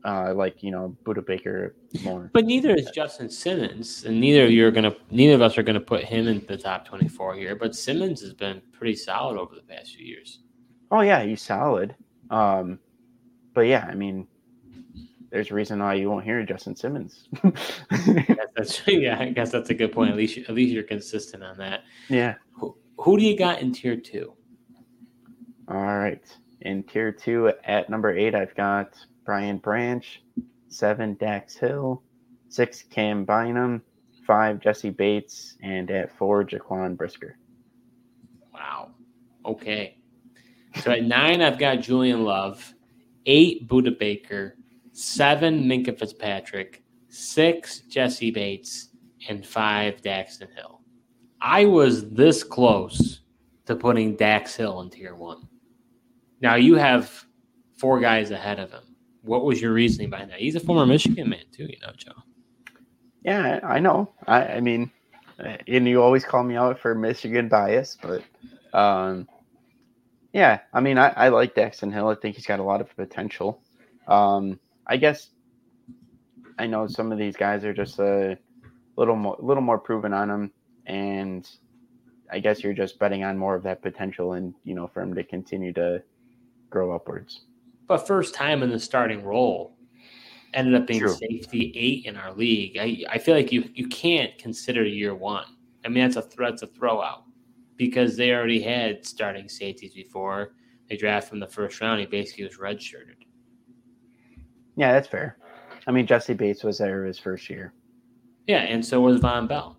uh, 0.05 0.33
like 0.33 0.61
you 0.63 0.71
know 0.71 0.95
Budda 1.03 1.25
Baker 1.25 1.75
more. 2.03 2.29
But 2.33 2.45
neither 2.45 2.75
is 2.75 2.89
Justin 2.91 3.29
Simmons, 3.29 4.05
and 4.05 4.19
neither 4.19 4.45
of 4.45 4.51
you're 4.51 4.71
gonna 4.71 4.95
neither 5.11 5.35
of 5.35 5.41
us 5.41 5.57
are 5.57 5.63
gonna 5.63 5.79
put 5.79 6.03
him 6.03 6.27
in 6.27 6.45
the 6.47 6.57
top 6.57 6.85
twenty 6.85 7.07
four 7.07 7.35
here. 7.35 7.55
But 7.55 7.75
Simmons 7.75 8.21
has 8.21 8.33
been 8.33 8.61
pretty 8.71 8.95
solid 8.95 9.37
over 9.37 9.55
the 9.55 9.61
past 9.61 9.95
few 9.95 10.05
years. 10.05 10.39
Oh 10.91 11.01
yeah, 11.01 11.23
he's 11.23 11.41
solid. 11.41 11.95
Um, 12.29 12.79
but 13.53 13.61
yeah, 13.61 13.87
I 13.89 13.95
mean, 13.95 14.27
there's 15.33 15.49
a 15.49 15.55
reason 15.55 15.79
why 15.79 15.95
you 15.95 16.11
won't 16.11 16.23
hear 16.23 16.43
Justin 16.43 16.75
Simmons. 16.75 17.27
that's 18.55 18.83
yeah, 18.87 19.17
I 19.19 19.29
guess 19.29 19.51
that's 19.51 19.71
a 19.71 19.73
good 19.73 19.91
point. 19.91 20.11
At 20.11 20.15
least 20.15 20.37
at 20.37 20.53
least 20.53 20.71
you're 20.71 20.83
consistent 20.83 21.43
on 21.43 21.57
that. 21.57 21.81
Yeah. 22.07 22.35
Who, 22.53 22.77
who 22.99 23.17
do 23.17 23.25
you 23.25 23.35
got 23.35 23.59
in 23.59 23.73
tier 23.73 23.97
two? 23.97 24.33
All 25.67 25.97
right, 25.97 26.21
in 26.61 26.83
tier 26.83 27.11
two 27.11 27.51
at 27.63 27.89
number 27.89 28.15
eight, 28.15 28.35
I've 28.35 28.53
got 28.53 28.95
Brian 29.25 29.57
Branch, 29.57 30.21
seven 30.67 31.15
Dax 31.15 31.55
Hill, 31.55 32.03
six 32.49 32.83
Cam 32.83 33.25
Bynum, 33.25 33.81
five 34.27 34.59
Jessie 34.59 34.91
Bates, 34.91 35.57
and 35.63 35.89
at 35.89 36.15
four 36.15 36.43
Jaquan 36.43 36.95
Brisker. 36.95 37.39
Wow. 38.53 38.91
Okay. 39.43 39.97
So 40.75 40.91
at 40.91 41.03
nine, 41.03 41.41
I've 41.41 41.57
got 41.57 41.77
Julian 41.77 42.23
Love, 42.23 42.75
eight 43.25 43.67
Budda 43.67 43.97
Baker, 43.97 44.57
seven 44.93 45.65
Minkah 45.65 45.97
Fitzpatrick, 45.97 46.83
six 47.09 47.79
Jessie 47.81 48.31
Bates, 48.31 48.89
and 49.27 49.45
five 49.45 50.01
Daxton 50.01 50.53
Hill. 50.55 50.81
I 51.41 51.65
was 51.65 52.09
this 52.11 52.43
close 52.43 53.21
to 53.65 53.75
putting 53.75 54.15
Dax 54.15 54.55
Hill 54.55 54.81
in 54.81 54.89
tier 54.89 55.15
one. 55.15 55.47
Now 56.41 56.55
you 56.55 56.75
have 56.75 57.25
four 57.75 57.99
guys 57.99 58.31
ahead 58.31 58.59
of 58.59 58.71
him. 58.71 58.83
What 59.23 59.45
was 59.45 59.61
your 59.61 59.73
reasoning 59.73 60.09
behind 60.09 60.31
that? 60.31 60.39
He's 60.39 60.55
a 60.55 60.59
former 60.59 60.85
Michigan 60.85 61.29
man 61.29 61.43
too, 61.51 61.63
you 61.63 61.77
know, 61.81 61.91
Joe. 61.97 62.11
Yeah, 63.23 63.59
I 63.63 63.79
know. 63.79 64.13
I, 64.27 64.43
I 64.43 64.59
mean, 64.59 64.91
and 65.39 65.87
you 65.87 66.01
always 66.01 66.25
call 66.25 66.43
me 66.43 66.55
out 66.55 66.79
for 66.79 66.93
Michigan 66.93 67.47
bias, 67.47 67.97
but 68.01 68.21
um, 68.77 69.27
yeah, 70.33 70.59
I 70.73 70.81
mean, 70.81 70.97
I, 70.97 71.09
I 71.09 71.29
like 71.29 71.55
Daxton 71.55 71.93
Hill. 71.93 72.09
I 72.09 72.15
think 72.15 72.35
he's 72.35 72.45
got 72.45 72.59
a 72.59 72.63
lot 72.63 72.81
of 72.81 72.93
potential. 72.95 73.61
Um, 74.07 74.59
I 74.87 74.97
guess 74.97 75.29
I 76.59 76.67
know 76.67 76.87
some 76.87 77.11
of 77.11 77.17
these 77.17 77.35
guys 77.35 77.63
are 77.63 77.73
just 77.73 77.99
a 77.99 78.37
little 78.95 79.15
more, 79.15 79.37
little 79.39 79.63
more 79.63 79.79
proven 79.79 80.13
on 80.13 80.29
him, 80.29 80.51
and 80.85 81.49
I 82.31 82.39
guess 82.39 82.63
you're 82.63 82.73
just 82.73 82.99
betting 82.99 83.23
on 83.23 83.37
more 83.37 83.55
of 83.55 83.63
that 83.63 83.81
potential, 83.81 84.33
and 84.33 84.53
you 84.63 84.75
know, 84.75 84.87
for 84.87 85.01
him 85.01 85.13
to 85.15 85.23
continue 85.23 85.73
to 85.73 86.03
grow 86.69 86.93
upwards. 86.93 87.41
But 87.87 88.07
first 88.07 88.33
time 88.33 88.63
in 88.63 88.69
the 88.69 88.79
starting 88.79 89.23
role, 89.23 89.77
ended 90.53 90.75
up 90.75 90.87
being 90.87 90.99
True. 90.99 91.13
safety 91.13 91.71
eight 91.75 92.05
in 92.05 92.15
our 92.15 92.33
league. 92.33 92.77
I, 92.77 93.03
I 93.09 93.17
feel 93.17 93.35
like 93.35 93.51
you 93.51 93.69
you 93.73 93.87
can't 93.87 94.37
consider 94.37 94.83
year 94.83 95.15
one. 95.15 95.45
I 95.85 95.89
mean, 95.89 96.03
that's 96.03 96.17
a 96.17 96.27
that's 96.37 96.61
a 96.61 96.67
throw 96.67 97.01
out 97.01 97.23
because 97.77 98.15
they 98.15 98.33
already 98.33 98.61
had 98.61 99.05
starting 99.05 99.49
safeties 99.49 99.93
before 99.93 100.53
they 100.89 100.97
draft 100.97 101.29
from 101.29 101.39
the 101.39 101.47
first 101.47 101.81
round. 101.81 101.99
He 101.99 102.05
basically 102.05 102.45
was 102.45 102.57
redshirted. 102.57 103.25
Yeah, 104.75 104.91
that's 104.91 105.07
fair. 105.07 105.37
I 105.85 105.91
mean, 105.91 106.07
Jessie 106.07 106.33
Bates 106.33 106.63
was 106.63 106.77
there 106.77 107.05
his 107.05 107.19
first 107.19 107.49
year. 107.49 107.73
Yeah, 108.47 108.61
and 108.61 108.85
so 108.85 109.01
was 109.01 109.19
Vonn 109.19 109.47
Bell. 109.47 109.77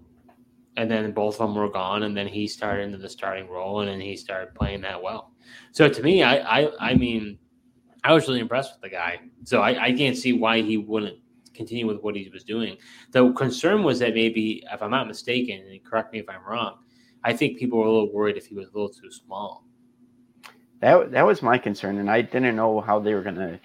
And 0.76 0.90
then 0.90 1.12
both 1.12 1.40
of 1.40 1.48
them 1.48 1.54
were 1.54 1.70
gone, 1.70 2.02
and 2.02 2.16
then 2.16 2.26
he 2.26 2.48
started 2.48 2.82
into 2.82 2.98
the 2.98 3.08
starting 3.08 3.48
role, 3.48 3.80
and 3.80 3.88
then 3.88 4.00
he 4.00 4.16
started 4.16 4.54
playing 4.54 4.80
that 4.82 5.00
well. 5.00 5.32
So 5.72 5.88
to 5.88 6.02
me, 6.02 6.22
I, 6.22 6.62
I, 6.62 6.70
I 6.80 6.94
mean, 6.94 7.38
I 8.02 8.12
was 8.12 8.26
really 8.26 8.40
impressed 8.40 8.72
with 8.74 8.82
the 8.82 8.94
guy. 8.94 9.20
So 9.44 9.60
I, 9.60 9.84
I 9.84 9.92
can't 9.92 10.16
see 10.16 10.32
why 10.32 10.62
he 10.62 10.76
wouldn't 10.76 11.18
continue 11.54 11.86
with 11.86 12.00
what 12.02 12.16
he 12.16 12.28
was 12.32 12.42
doing. 12.44 12.76
The 13.12 13.32
concern 13.32 13.84
was 13.84 14.00
that 14.00 14.14
maybe, 14.14 14.64
if 14.70 14.82
I'm 14.82 14.90
not 14.90 15.06
mistaken, 15.06 15.64
and 15.70 15.84
correct 15.84 16.12
me 16.12 16.18
if 16.18 16.28
I'm 16.28 16.44
wrong, 16.44 16.78
I 17.22 17.32
think 17.32 17.58
people 17.58 17.78
were 17.78 17.86
a 17.86 17.92
little 17.92 18.12
worried 18.12 18.36
if 18.36 18.46
he 18.46 18.54
was 18.54 18.68
a 18.68 18.72
little 18.72 18.90
too 18.90 19.10
small. 19.10 19.64
That 20.80 21.12
that 21.12 21.24
was 21.24 21.40
my 21.40 21.56
concern, 21.56 21.98
and 21.98 22.10
I 22.10 22.20
didn't 22.20 22.56
know 22.56 22.80
how 22.80 22.98
they 22.98 23.14
were 23.14 23.22
going 23.22 23.36
to 23.36 23.58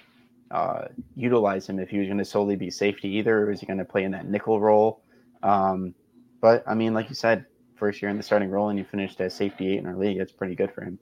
uh, 0.51 0.85
utilize 1.15 1.67
him. 1.67 1.79
If 1.79 1.89
he 1.89 1.99
was 1.99 2.07
going 2.07 2.17
to 2.17 2.25
solely 2.25 2.55
be 2.55 2.69
safety, 2.69 3.09
either, 3.09 3.43
or 3.43 3.45
was 3.47 3.59
he 3.59 3.65
going 3.65 3.79
to 3.79 3.85
play 3.85 4.03
in 4.03 4.11
that 4.11 4.27
nickel 4.27 4.59
role? 4.59 5.03
Um, 5.43 5.93
but 6.41 6.63
I 6.67 6.73
mean, 6.73 6.93
like 6.93 7.09
you 7.09 7.15
said, 7.15 7.45
first 7.75 8.01
year 8.01 8.09
in 8.11 8.17
the 8.17 8.23
starting 8.23 8.49
role, 8.49 8.69
and 8.69 8.77
you 8.77 8.85
finished 8.85 9.21
as 9.21 9.33
safety 9.33 9.73
eight 9.73 9.79
in 9.79 9.85
our 9.85 9.95
league. 9.95 10.17
That's 10.17 10.31
pretty 10.31 10.55
good 10.55 10.71
for 10.73 10.83
him. 10.83 10.99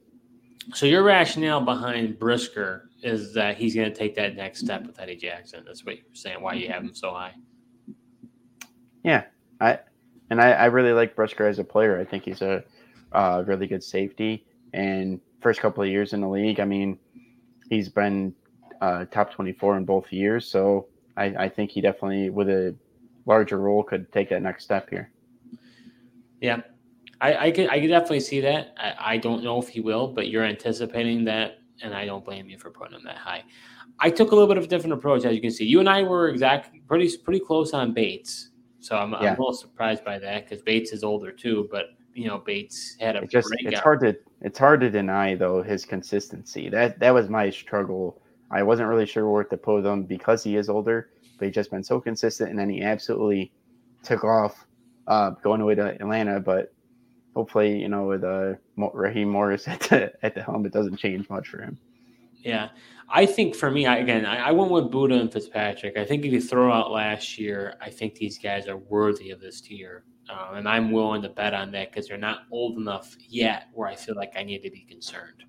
So 0.73 0.85
your 0.85 1.03
rationale 1.03 1.61
behind 1.61 2.19
Brisker 2.19 2.89
is 3.01 3.33
that 3.33 3.57
he's 3.57 3.73
going 3.73 3.91
to 3.91 3.97
take 3.97 4.15
that 4.15 4.35
next 4.35 4.59
step 4.59 4.85
with 4.85 4.99
Eddie 4.99 5.15
Jackson. 5.15 5.63
That's 5.65 5.85
what 5.85 5.95
you're 5.95 6.05
saying. 6.13 6.41
Why 6.41 6.53
you 6.53 6.69
have 6.69 6.83
him 6.83 6.93
so 6.93 7.11
high? 7.11 7.33
Yeah, 9.03 9.23
I 9.61 9.79
and 10.29 10.41
I, 10.41 10.51
I 10.51 10.65
really 10.65 10.91
like 10.91 11.15
Brisker 11.15 11.47
as 11.47 11.59
a 11.59 11.63
player. 11.63 11.99
I 11.99 12.05
think 12.05 12.25
he's 12.25 12.41
a 12.41 12.63
uh, 13.13 13.43
really 13.47 13.67
good 13.67 13.83
safety. 13.83 14.45
And 14.73 15.21
first 15.41 15.61
couple 15.61 15.83
of 15.83 15.89
years 15.89 16.13
in 16.13 16.21
the 16.21 16.27
league, 16.27 16.59
I 16.59 16.65
mean, 16.65 16.99
he's 17.69 17.87
been 17.87 18.35
uh, 18.81 19.05
top 19.05 19.31
24 19.31 19.77
in 19.77 19.85
both 19.85 20.11
years. 20.11 20.47
So 20.47 20.87
I, 21.15 21.25
I 21.25 21.49
think 21.49 21.71
he 21.71 21.81
definitely, 21.81 22.29
with 22.29 22.49
a 22.49 22.75
larger 23.25 23.59
role, 23.59 23.83
could 23.83 24.11
take 24.11 24.29
that 24.29 24.41
next 24.41 24.63
step 24.63 24.89
here. 24.89 25.11
Yeah, 26.41 26.61
I, 27.19 27.47
I 27.47 27.51
could 27.51 27.69
I 27.69 27.79
could 27.79 27.87
definitely 27.87 28.19
see 28.19 28.41
that. 28.41 28.75
I, 28.77 29.13
I 29.13 29.17
don't 29.17 29.43
know 29.43 29.59
if 29.59 29.67
he 29.67 29.79
will, 29.79 30.07
but 30.07 30.29
you're 30.29 30.43
anticipating 30.43 31.23
that, 31.25 31.59
and 31.81 31.93
I 31.93 32.05
don't 32.05 32.23
blame 32.23 32.47
you 32.47 32.59
for 32.59 32.69
putting 32.69 32.95
him 32.95 33.03
that 33.05 33.17
high. 33.17 33.43
I 33.99 34.11
took 34.11 34.31
a 34.31 34.35
little 34.35 34.47
bit 34.47 34.57
of 34.57 34.65
a 34.65 34.67
different 34.67 34.93
approach, 34.93 35.25
as 35.25 35.33
you 35.33 35.41
can 35.41 35.49
see. 35.49 35.65
You 35.65 35.79
and 35.79 35.89
I 35.89 36.03
were 36.03 36.29
exactly 36.29 36.81
pretty 36.87 37.17
pretty 37.17 37.39
close 37.39 37.73
on 37.73 37.93
Bates. 37.93 38.51
So 38.79 38.95
I'm, 38.95 39.15
I'm 39.15 39.25
a 39.25 39.29
little 39.31 39.53
surprised 39.53 40.05
by 40.05 40.19
that 40.19 40.45
because 40.45 40.61
Bates 40.61 40.91
is 40.91 41.03
older 41.03 41.31
too. 41.31 41.67
But 41.71 41.85
you 42.13 42.27
know, 42.27 42.37
Bates 42.37 42.95
had 42.99 43.15
a 43.15 43.23
It 43.23 43.31
just 43.31 43.49
breakout. 43.49 43.73
it's 43.73 43.81
hard 43.81 43.99
to 44.01 44.15
it's 44.41 44.59
hard 44.59 44.81
to 44.81 44.89
deny 44.91 45.33
though 45.33 45.63
his 45.63 45.85
consistency. 45.85 46.69
That 46.69 46.99
that 46.99 47.13
was 47.13 47.29
my 47.29 47.49
struggle. 47.49 48.21
I 48.51 48.63
wasn't 48.63 48.89
really 48.89 49.05
sure 49.05 49.29
where 49.29 49.43
to 49.43 49.57
put 49.57 49.85
him 49.85 50.03
because 50.03 50.43
he 50.43 50.55
is 50.55 50.69
older, 50.69 51.09
but 51.37 51.45
he's 51.45 51.55
just 51.55 51.71
been 51.71 51.83
so 51.83 51.99
consistent, 51.99 52.49
and 52.49 52.57
then 52.57 52.69
he 52.69 52.81
absolutely 52.81 53.51
took 54.03 54.23
off 54.23 54.65
uh, 55.07 55.31
going 55.41 55.61
away 55.61 55.75
to 55.75 55.87
Atlanta. 55.87 56.39
But 56.39 56.73
hopefully, 57.35 57.79
you 57.79 57.89
know, 57.89 58.05
with 58.05 58.23
uh, 58.23 58.53
Raheem 58.77 59.29
Morris 59.29 59.67
at 59.67 59.81
the 59.81 60.13
at 60.23 60.35
the 60.35 60.43
helm, 60.43 60.65
it 60.65 60.73
doesn't 60.73 60.97
change 60.97 61.29
much 61.29 61.47
for 61.47 61.61
him. 61.61 61.77
Yeah, 62.37 62.69
I 63.09 63.25
think 63.25 63.55
for 63.55 63.69
me, 63.69 63.85
I, 63.87 63.97
again, 63.97 64.25
I, 64.25 64.49
I 64.49 64.51
went 64.51 64.71
with 64.71 64.85
Budda 64.85 65.19
and 65.19 65.33
Fitzpatrick. 65.33 65.97
I 65.97 66.05
think 66.05 66.23
if 66.23 66.31
you 66.31 66.39
throw 66.39 66.71
out 66.71 66.91
last 66.91 67.37
year, 67.37 67.75
I 67.81 67.89
think 67.89 68.15
these 68.15 68.37
guys 68.37 68.67
are 68.67 68.77
worthy 68.77 69.31
of 69.31 69.41
this 69.41 69.59
tier, 69.59 70.03
uh, 70.29 70.51
and 70.53 70.67
I'm 70.67 70.91
willing 70.91 71.21
to 71.23 71.29
bet 71.29 71.53
on 71.53 71.71
that 71.71 71.91
because 71.91 72.07
they're 72.07 72.17
not 72.17 72.43
old 72.51 72.77
enough 72.77 73.17
yet 73.27 73.67
where 73.73 73.89
I 73.89 73.95
feel 73.95 74.15
like 74.15 74.33
I 74.37 74.43
need 74.43 74.61
to 74.63 74.69
be 74.69 74.81
concerned. 74.81 75.43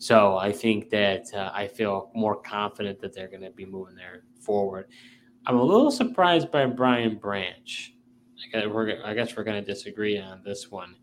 So 0.00 0.38
I 0.38 0.50
think 0.50 0.88
that 0.90 1.26
uh, 1.34 1.50
I 1.52 1.68
feel 1.68 2.10
more 2.14 2.40
confident 2.40 3.02
that 3.02 3.14
they're 3.14 3.28
going 3.28 3.42
to 3.42 3.50
be 3.50 3.66
moving 3.66 3.94
there 3.94 4.22
forward. 4.40 4.86
I'm 5.44 5.56
a 5.56 5.62
little 5.62 5.90
surprised 5.90 6.50
by 6.50 6.64
Brian 6.64 7.18
Branch. 7.18 7.94
I 8.42 8.50
guess 8.50 8.66
we're, 8.66 9.04
I 9.04 9.12
guess 9.12 9.36
we're 9.36 9.44
going 9.44 9.62
to 9.62 9.72
disagree 9.72 10.18
on 10.18 10.42
this 10.42 10.70
one. 10.70 10.96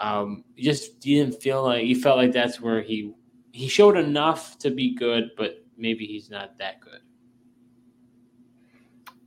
Um, 0.00 0.42
just 0.58 1.06
you 1.06 1.24
didn't 1.24 1.40
feel 1.40 1.62
like 1.62 1.86
you 1.86 1.94
felt 1.94 2.16
like 2.16 2.32
that's 2.32 2.60
where 2.60 2.82
he 2.82 3.14
he 3.52 3.68
showed 3.68 3.96
enough 3.96 4.58
to 4.58 4.72
be 4.72 4.92
good, 4.96 5.30
but 5.36 5.64
maybe 5.76 6.04
he's 6.04 6.28
not 6.28 6.58
that 6.58 6.80
good. 6.80 6.98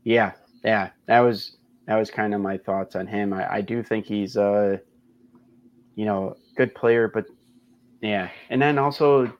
Yeah, 0.04 0.34
yeah, 0.66 0.90
that 1.06 1.22
was 1.22 1.56
that 1.86 1.96
was 1.96 2.12
kind 2.12 2.34
of 2.34 2.42
my 2.42 2.58
thoughts 2.58 2.98
on 2.98 3.08
him. 3.08 3.32
I, 3.32 3.56
I 3.56 3.62
do 3.62 3.82
think 3.82 4.06
he's 4.06 4.36
a 4.36 4.82
you 5.96 6.04
know 6.04 6.36
good 6.58 6.76
player, 6.76 7.08
but 7.08 7.28
yeah, 8.02 8.30
and 8.50 8.62
then 8.62 8.78
also 8.78 9.32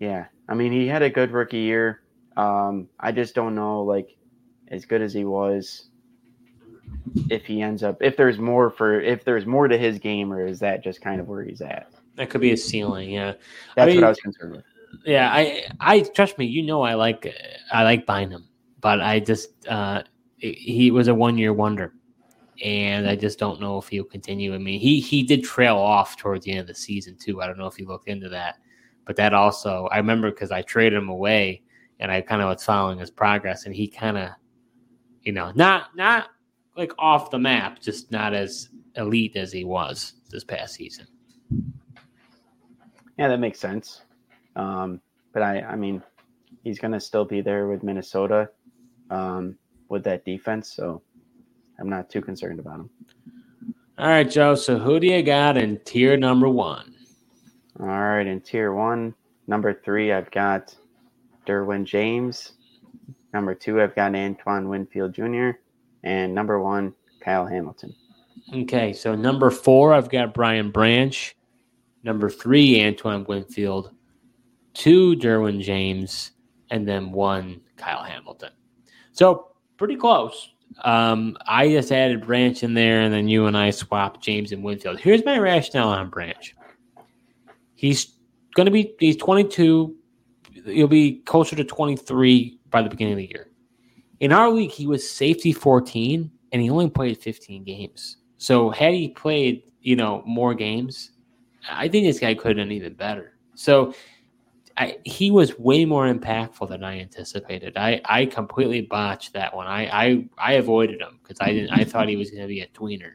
yeah, 0.00 0.26
I 0.48 0.54
mean 0.54 0.72
he 0.72 0.86
had 0.86 1.02
a 1.02 1.10
good 1.10 1.30
rookie 1.30 1.58
year. 1.58 2.00
Um, 2.36 2.88
I 2.98 3.12
just 3.12 3.34
don't 3.34 3.54
know 3.54 3.82
like 3.82 4.16
as 4.68 4.84
good 4.84 5.02
as 5.02 5.12
he 5.14 5.24
was 5.24 5.88
if 7.30 7.44
he 7.44 7.62
ends 7.62 7.82
up 7.82 7.96
if 8.02 8.16
there's 8.16 8.38
more 8.38 8.70
for 8.70 9.00
if 9.00 9.24
there's 9.24 9.46
more 9.46 9.68
to 9.68 9.78
his 9.78 9.98
game 9.98 10.32
or 10.32 10.46
is 10.46 10.58
that 10.60 10.82
just 10.82 11.00
kind 11.00 11.20
of 11.20 11.28
where 11.28 11.42
he's 11.44 11.60
at? 11.60 11.90
That 12.16 12.30
could 12.30 12.40
be 12.40 12.52
a 12.52 12.56
ceiling. 12.56 13.10
Yeah, 13.10 13.34
That's 13.76 13.88
mean- 13.88 13.96
what 14.00 14.06
I 14.06 14.08
was 14.10 14.20
concerned 14.20 14.56
with. 14.56 14.64
yeah. 15.04 15.30
I 15.32 15.64
I 15.80 16.00
trust 16.00 16.38
me. 16.38 16.46
You 16.46 16.62
know, 16.62 16.82
I 16.82 16.94
like 16.94 17.32
I 17.72 17.82
like 17.84 18.06
Bynum, 18.06 18.46
but 18.80 19.00
I 19.00 19.20
just 19.20 19.48
uh, 19.68 20.02
he 20.38 20.90
was 20.90 21.08
a 21.08 21.14
one 21.14 21.38
year 21.38 21.52
wonder, 21.52 21.92
and 22.62 23.08
I 23.08 23.16
just 23.16 23.38
don't 23.38 23.60
know 23.60 23.78
if 23.78 23.88
he'll 23.88 24.04
continue. 24.04 24.54
I 24.54 24.58
mean, 24.58 24.80
he 24.80 25.00
he 25.00 25.22
did 25.22 25.42
trail 25.44 25.76
off 25.76 26.16
towards 26.16 26.44
the 26.44 26.52
end 26.52 26.60
of 26.60 26.66
the 26.66 26.74
season 26.74 27.16
too. 27.16 27.42
I 27.42 27.46
don't 27.46 27.58
know 27.58 27.66
if 27.66 27.78
you 27.78 27.86
looked 27.86 28.08
into 28.08 28.28
that, 28.30 28.58
but 29.04 29.16
that 29.16 29.34
also 29.34 29.88
I 29.90 29.96
remember 29.96 30.30
because 30.30 30.52
I 30.52 30.62
traded 30.62 30.98
him 30.98 31.08
away, 31.08 31.62
and 32.00 32.10
I 32.10 32.20
kind 32.20 32.42
of 32.42 32.48
was 32.48 32.64
following 32.64 32.98
his 32.98 33.10
progress, 33.10 33.66
and 33.66 33.74
he 33.74 33.88
kind 33.88 34.16
of, 34.16 34.30
you 35.22 35.32
know, 35.32 35.52
not 35.54 35.96
not 35.96 36.28
like 36.76 36.92
off 36.98 37.30
the 37.30 37.38
map, 37.38 37.80
just 37.80 38.10
not 38.10 38.34
as 38.34 38.68
elite 38.96 39.36
as 39.36 39.52
he 39.52 39.64
was 39.64 40.14
this 40.30 40.44
past 40.44 40.74
season. 40.74 41.06
Yeah, 43.18 43.28
that 43.28 43.38
makes 43.38 43.60
sense. 43.60 44.02
Um, 44.56 45.00
but 45.32 45.42
I, 45.42 45.60
I 45.60 45.76
mean, 45.76 46.02
he's 46.62 46.78
going 46.78 46.92
to 46.92 47.00
still 47.00 47.24
be 47.24 47.40
there 47.40 47.68
with 47.68 47.82
Minnesota 47.82 48.50
um, 49.10 49.56
with 49.88 50.04
that 50.04 50.24
defense, 50.24 50.72
so 50.72 51.02
I'm 51.78 51.88
not 51.88 52.10
too 52.10 52.20
concerned 52.20 52.60
about 52.60 52.80
him. 52.80 52.90
All 53.98 54.08
right, 54.08 54.28
Joe. 54.28 54.54
So 54.54 54.78
who 54.78 54.98
do 54.98 55.06
you 55.06 55.22
got 55.22 55.56
in 55.56 55.78
tier 55.84 56.16
number 56.16 56.48
one? 56.48 56.94
All 57.80 57.86
right, 57.86 58.26
in 58.26 58.40
tier 58.40 58.72
one, 58.72 59.14
number 59.48 59.74
three, 59.84 60.12
I've 60.12 60.30
got 60.30 60.74
Derwin 61.46 61.84
James. 61.84 62.52
Number 63.32 63.54
two, 63.54 63.80
I've 63.80 63.96
got 63.96 64.14
Antoine 64.14 64.68
Winfield 64.68 65.12
Jr. 65.12 65.50
And 66.04 66.32
number 66.32 66.60
one, 66.60 66.94
Kyle 67.20 67.46
Hamilton. 67.46 67.94
Okay, 68.54 68.92
so 68.92 69.16
number 69.16 69.50
four, 69.50 69.92
I've 69.92 70.08
got 70.08 70.34
Brian 70.34 70.70
Branch. 70.70 71.34
Number 72.04 72.30
three, 72.30 72.84
Antoine 72.84 73.24
Winfield. 73.24 73.90
Two, 74.74 75.16
Derwin 75.16 75.60
James. 75.60 76.32
And 76.70 76.86
then 76.86 77.10
one, 77.10 77.60
Kyle 77.76 78.04
Hamilton. 78.04 78.50
So 79.12 79.52
pretty 79.78 79.96
close. 79.96 80.50
Um, 80.82 81.36
I 81.46 81.68
just 81.68 81.92
added 81.92 82.26
Branch 82.26 82.62
in 82.62 82.74
there, 82.74 83.00
and 83.00 83.12
then 83.12 83.28
you 83.28 83.46
and 83.46 83.56
I 83.56 83.70
swapped 83.70 84.22
James 84.22 84.52
and 84.52 84.62
Winfield. 84.62 84.98
Here's 84.98 85.24
my 85.24 85.38
rationale 85.38 85.88
on 85.88 86.10
Branch. 86.10 86.54
He's 87.74 88.14
going 88.54 88.66
to 88.66 88.72
be, 88.72 88.94
he's 88.98 89.16
22. 89.16 89.94
He'll 90.66 90.88
be 90.88 91.20
closer 91.20 91.56
to 91.56 91.64
23 91.64 92.58
by 92.70 92.82
the 92.82 92.90
beginning 92.90 93.14
of 93.14 93.18
the 93.18 93.28
year. 93.28 93.50
In 94.20 94.32
our 94.32 94.50
league, 94.50 94.70
he 94.70 94.86
was 94.86 95.08
safety 95.08 95.52
14, 95.52 96.30
and 96.52 96.62
he 96.62 96.70
only 96.70 96.88
played 96.88 97.18
15 97.18 97.64
games. 97.64 98.18
So 98.38 98.70
had 98.70 98.94
he 98.94 99.08
played, 99.08 99.64
you 99.80 99.96
know, 99.96 100.22
more 100.26 100.54
games, 100.54 101.12
I 101.70 101.88
think 101.88 102.06
this 102.06 102.20
guy 102.20 102.34
could 102.34 102.56
have 102.56 102.66
done 102.66 102.72
even 102.72 102.94
better. 102.94 103.34
So 103.54 103.94
I, 104.76 104.98
he 105.04 105.30
was 105.30 105.56
way 105.58 105.84
more 105.84 106.12
impactful 106.12 106.68
than 106.68 106.82
I 106.82 106.98
anticipated. 106.98 107.76
I, 107.76 108.00
I 108.06 108.26
completely 108.26 108.80
botched 108.80 109.32
that 109.34 109.54
one. 109.54 109.68
I 109.68 109.86
I, 109.86 110.28
I 110.36 110.52
avoided 110.54 111.00
him 111.00 111.20
because 111.22 111.38
I 111.40 111.52
didn't. 111.52 111.70
I 111.70 111.84
thought 111.84 112.08
he 112.08 112.16
was 112.16 112.30
going 112.30 112.42
to 112.42 112.48
be 112.48 112.60
a 112.60 112.66
tweener, 112.68 113.12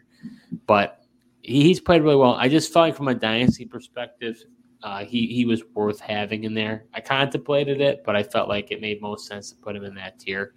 but 0.67 1.04
he, 1.41 1.63
he's 1.63 1.82
played 1.82 2.02
really 2.02 2.15
well. 2.15 2.36
I 2.36 2.48
just 2.48 2.72
felt 2.72 2.88
like 2.88 2.95
from 2.95 3.10
a 3.10 3.13
dynasty 3.13 3.65
perspective, 3.65 4.41
uh, 4.84 5.04
he 5.04 5.28
he 5.28 5.43
was 5.43 5.63
worth 5.74 6.00
having 6.00 6.45
in 6.45 6.54
there. 6.54 6.86
I 6.93 7.02
contemplated 7.02 7.82
it, 7.82 8.04
but 8.06 8.15
I 8.15 8.24
felt 8.24 8.48
like 8.48 8.72
it 8.72 8.80
made 8.80 9.02
most 9.02 9.28
sense 9.28 9.50
to 9.50 9.58
put 9.58 9.76
him 9.76 9.84
in 9.84 9.95
that 9.95 10.17
tier. 10.17 10.54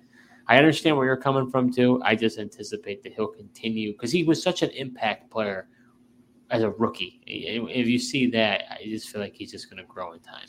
I 0.47 0.59
understand 0.59 0.97
where 0.97 1.07
you're 1.07 1.17
coming 1.17 1.51
from 1.51 1.73
too. 1.73 2.01
I 2.05 2.15
just 2.15 2.39
anticipate 2.39 3.03
that 3.03 3.15
he'll 3.15 3.29
continue 3.29 3.93
because 3.93 4.13
he 4.13 4.23
was 4.23 4.41
such 4.41 4.63
an 4.63 4.71
impact 4.71 5.31
player 5.31 5.69
as 6.51 6.63
a 6.63 6.71
rookie. 6.71 7.21
If 7.27 7.89
you 7.89 7.99
see 7.99 8.29
that, 8.31 8.65
I 8.71 8.85
just 8.85 9.09
feel 9.09 9.21
like 9.21 9.35
he's 9.35 9.51
just 9.51 9.71
going 9.71 9.83
to 9.83 9.89
grow 9.89 10.13
in 10.13 10.21
time. 10.21 10.47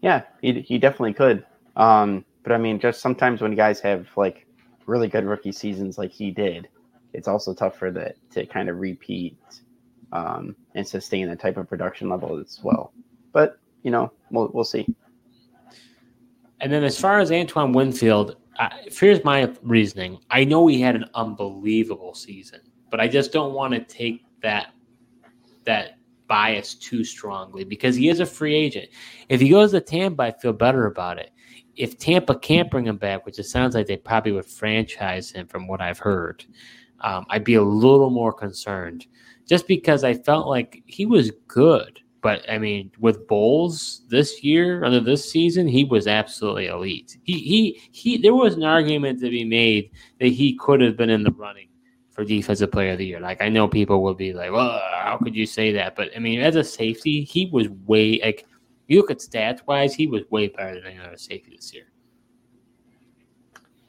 Yeah, 0.00 0.22
he, 0.40 0.60
he 0.60 0.78
definitely 0.78 1.14
could. 1.14 1.44
Um, 1.76 2.24
but 2.42 2.52
I 2.52 2.58
mean, 2.58 2.78
just 2.78 3.00
sometimes 3.00 3.40
when 3.40 3.54
guys 3.54 3.80
have 3.80 4.08
like 4.16 4.46
really 4.86 5.08
good 5.08 5.24
rookie 5.24 5.52
seasons 5.52 5.98
like 5.98 6.10
he 6.10 6.30
did, 6.30 6.68
it's 7.12 7.28
also 7.28 7.54
tough 7.54 7.76
for 7.76 7.90
that 7.92 8.16
to 8.30 8.46
kind 8.46 8.68
of 8.68 8.78
repeat 8.78 9.36
um, 10.12 10.56
and 10.74 10.86
sustain 10.86 11.28
that 11.28 11.40
type 11.40 11.56
of 11.56 11.68
production 11.68 12.08
level 12.08 12.38
as 12.38 12.60
well. 12.62 12.92
But 13.32 13.58
you 13.82 13.90
know, 13.90 14.12
we'll 14.30 14.50
we'll 14.52 14.64
see. 14.64 14.86
And 16.60 16.72
then 16.72 16.84
as 16.84 16.98
far 16.98 17.20
as 17.20 17.30
Antoine 17.30 17.72
Winfield, 17.72 18.36
I, 18.58 18.70
here's 18.86 19.22
my 19.24 19.52
reasoning. 19.62 20.18
I 20.30 20.44
know 20.44 20.66
he 20.66 20.80
had 20.80 20.96
an 20.96 21.04
unbelievable 21.14 22.14
season, 22.14 22.60
but 22.90 22.98
I 22.98 23.06
just 23.06 23.32
don't 23.32 23.52
want 23.52 23.74
to 23.74 23.80
take 23.80 24.24
that 24.42 24.72
that 25.64 25.97
bias 26.28 26.74
too 26.74 27.02
strongly 27.04 27.64
because 27.64 27.96
he 27.96 28.08
is 28.08 28.20
a 28.20 28.26
free 28.26 28.54
agent. 28.54 28.88
If 29.28 29.40
he 29.40 29.48
goes 29.48 29.72
to 29.72 29.80
Tampa, 29.80 30.22
I 30.24 30.32
feel 30.32 30.52
better 30.52 30.86
about 30.86 31.18
it. 31.18 31.30
If 31.76 31.98
Tampa 31.98 32.34
can't 32.34 32.70
bring 32.70 32.86
him 32.86 32.96
back, 32.96 33.24
which 33.24 33.38
it 33.38 33.44
sounds 33.44 33.74
like 33.74 33.86
they 33.86 33.96
probably 33.96 34.32
would 34.32 34.46
franchise 34.46 35.30
him 35.30 35.46
from 35.46 35.66
what 35.66 35.80
I've 35.80 35.98
heard, 35.98 36.44
um, 37.00 37.24
I'd 37.30 37.44
be 37.44 37.54
a 37.54 37.62
little 37.62 38.10
more 38.10 38.32
concerned 38.32 39.06
just 39.48 39.66
because 39.66 40.04
I 40.04 40.14
felt 40.14 40.48
like 40.48 40.82
he 40.86 41.06
was 41.06 41.30
good. 41.46 42.00
But 42.20 42.48
I 42.50 42.58
mean, 42.58 42.90
with 42.98 43.28
Bulls 43.28 44.02
this 44.08 44.42
year, 44.42 44.84
under 44.84 44.98
this 44.98 45.30
season, 45.30 45.68
he 45.68 45.84
was 45.84 46.08
absolutely 46.08 46.66
elite. 46.66 47.16
He 47.22 47.38
he 47.38 47.80
he. 47.92 48.18
There 48.18 48.34
was 48.34 48.54
an 48.54 48.64
argument 48.64 49.20
to 49.20 49.30
be 49.30 49.44
made 49.44 49.92
that 50.18 50.28
he 50.28 50.56
could 50.56 50.80
have 50.80 50.96
been 50.96 51.10
in 51.10 51.22
the 51.22 51.30
running 51.30 51.67
for 52.18 52.24
defensive 52.24 52.72
player 52.72 52.92
of 52.92 52.98
the 52.98 53.06
year. 53.06 53.20
Like 53.20 53.40
I 53.40 53.48
know 53.48 53.68
people 53.68 54.02
will 54.02 54.12
be 54.14 54.32
like, 54.32 54.50
"Well, 54.50 54.70
how 54.92 55.18
could 55.22 55.36
you 55.36 55.46
say 55.46 55.70
that?" 55.74 55.94
But 55.94 56.10
I 56.16 56.18
mean, 56.18 56.40
as 56.40 56.56
a 56.56 56.64
safety, 56.64 57.22
he 57.22 57.46
was 57.52 57.68
way 57.86 58.20
like 58.24 58.44
you 58.88 58.96
look 58.96 59.12
at 59.12 59.18
stats 59.18 59.64
wise, 59.68 59.94
he 59.94 60.08
was 60.08 60.22
way 60.28 60.48
better 60.48 60.74
than 60.74 60.92
any 60.94 60.98
other 60.98 61.16
safety 61.16 61.52
this 61.54 61.72
year. 61.72 61.84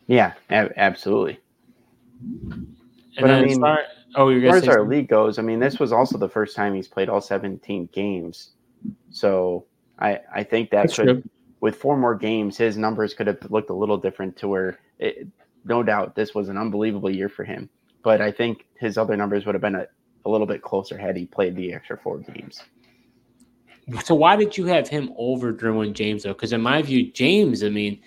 Yeah, 0.05 0.33
a- 0.51 0.77
absolutely. 0.79 1.39
And 2.21 2.77
But 3.19 3.31
I 3.31 3.39
as 3.39 3.45
mean, 3.45 3.61
far, 3.61 3.79
oh, 4.15 4.29
you're 4.29 4.45
As 4.55 4.63
far 4.63 4.71
as 4.73 4.77
our 4.77 4.87
league 4.87 5.07
goes, 5.07 5.39
I 5.39 5.41
mean, 5.41 5.59
this 5.59 5.79
was 5.79 5.91
also 5.91 6.19
the 6.19 6.29
first 6.29 6.55
time 6.55 6.75
he's 6.75 6.87
played 6.87 7.09
all 7.09 7.21
17 7.21 7.89
games. 7.91 8.51
So 9.09 9.65
I 9.97 10.19
I 10.31 10.43
think 10.43 10.69
that 10.69 10.83
That's 10.83 10.97
could, 10.97 11.05
true. 11.05 11.23
with 11.61 11.77
four 11.77 11.97
more 11.97 12.13
games, 12.13 12.57
his 12.57 12.77
numbers 12.77 13.15
could 13.15 13.25
have 13.25 13.39
looked 13.49 13.71
a 13.71 13.75
little 13.75 13.97
different 13.97 14.37
to 14.37 14.47
where, 14.47 14.77
it, 14.99 15.27
no 15.65 15.81
doubt, 15.81 16.13
this 16.13 16.35
was 16.35 16.47
an 16.49 16.57
unbelievable 16.59 17.09
year 17.09 17.27
for 17.29 17.43
him. 17.43 17.69
But 18.03 18.21
I 18.21 18.31
think 18.31 18.65
his 18.79 18.97
other 18.97 19.15
numbers 19.17 19.45
would 19.45 19.55
have 19.55 19.61
been 19.61 19.75
a, 19.75 19.87
a 20.25 20.29
little 20.29 20.47
bit 20.47 20.61
closer 20.61 20.97
had 20.97 21.17
he 21.17 21.25
played 21.25 21.55
the 21.55 21.73
extra 21.73 21.97
four 21.97 22.19
games. 22.19 22.61
So 24.03 24.15
why 24.15 24.35
did 24.35 24.57
you 24.57 24.65
have 24.65 24.87
him 24.87 25.11
over 25.17 25.53
Derwin 25.53 25.93
James 25.93 26.23
though? 26.23 26.33
Because 26.33 26.53
in 26.53 26.61
my 26.61 26.81
view, 26.81 27.11
James, 27.11 27.63
I 27.63 27.69
mean, 27.69 28.01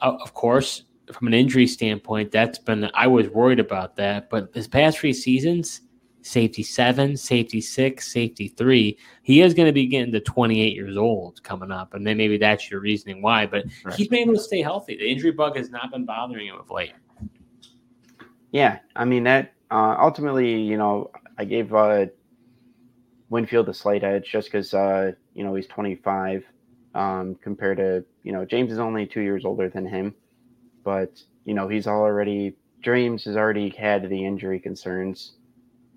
of 0.00 0.20
of 0.20 0.34
course, 0.34 0.84
from 1.12 1.28
an 1.28 1.34
injury 1.34 1.66
standpoint, 1.66 2.32
that's 2.32 2.58
been 2.58 2.90
I 2.94 3.06
was 3.06 3.28
worried 3.28 3.60
about 3.60 3.96
that. 3.96 4.30
But 4.30 4.50
his 4.54 4.68
past 4.68 4.98
three 4.98 5.12
seasons, 5.12 5.82
safety 6.22 6.62
seven, 6.62 7.16
safety 7.16 7.60
six, 7.60 8.12
safety 8.12 8.48
three, 8.48 8.98
he 9.22 9.40
is 9.40 9.54
going 9.54 9.66
to 9.66 9.72
be 9.72 9.86
getting 9.86 10.12
to 10.12 10.20
28 10.20 10.74
years 10.74 10.96
old 10.96 11.42
coming 11.42 11.70
up, 11.70 11.94
and 11.94 12.06
then 12.06 12.16
maybe 12.16 12.36
that's 12.36 12.70
your 12.70 12.80
reasoning 12.80 13.22
why. 13.22 13.46
But 13.46 13.64
right. 13.84 13.94
he's 13.94 14.08
been 14.08 14.20
able 14.20 14.34
to 14.34 14.40
stay 14.40 14.62
healthy. 14.62 14.96
The 14.96 15.08
injury 15.10 15.32
bug 15.32 15.56
has 15.56 15.70
not 15.70 15.90
been 15.90 16.04
bothering 16.04 16.48
him 16.48 16.58
of 16.58 16.70
late. 16.70 16.92
Yeah, 18.52 18.78
I 18.96 19.04
mean 19.04 19.24
that 19.24 19.52
uh, 19.70 19.96
ultimately, 19.98 20.60
you 20.60 20.76
know, 20.76 21.10
I 21.36 21.44
gave 21.44 21.74
uh, 21.74 22.06
Winfield 23.28 23.68
a 23.68 23.74
slight 23.74 24.04
edge 24.04 24.30
just 24.30 24.48
because 24.48 24.72
uh, 24.72 25.12
you 25.34 25.44
know 25.44 25.54
he's 25.54 25.66
25 25.66 26.44
um, 26.94 27.34
compared 27.36 27.76
to 27.78 28.04
you 28.22 28.32
know 28.32 28.44
James 28.44 28.72
is 28.72 28.78
only 28.78 29.06
two 29.06 29.20
years 29.20 29.44
older 29.44 29.68
than 29.68 29.86
him, 29.86 30.14
but 30.84 31.22
you 31.44 31.54
know 31.54 31.68
he's 31.68 31.86
already 31.86 32.56
James 32.80 33.24
has 33.24 33.36
already 33.36 33.68
had 33.70 34.08
the 34.08 34.24
injury 34.24 34.58
concerns, 34.58 35.32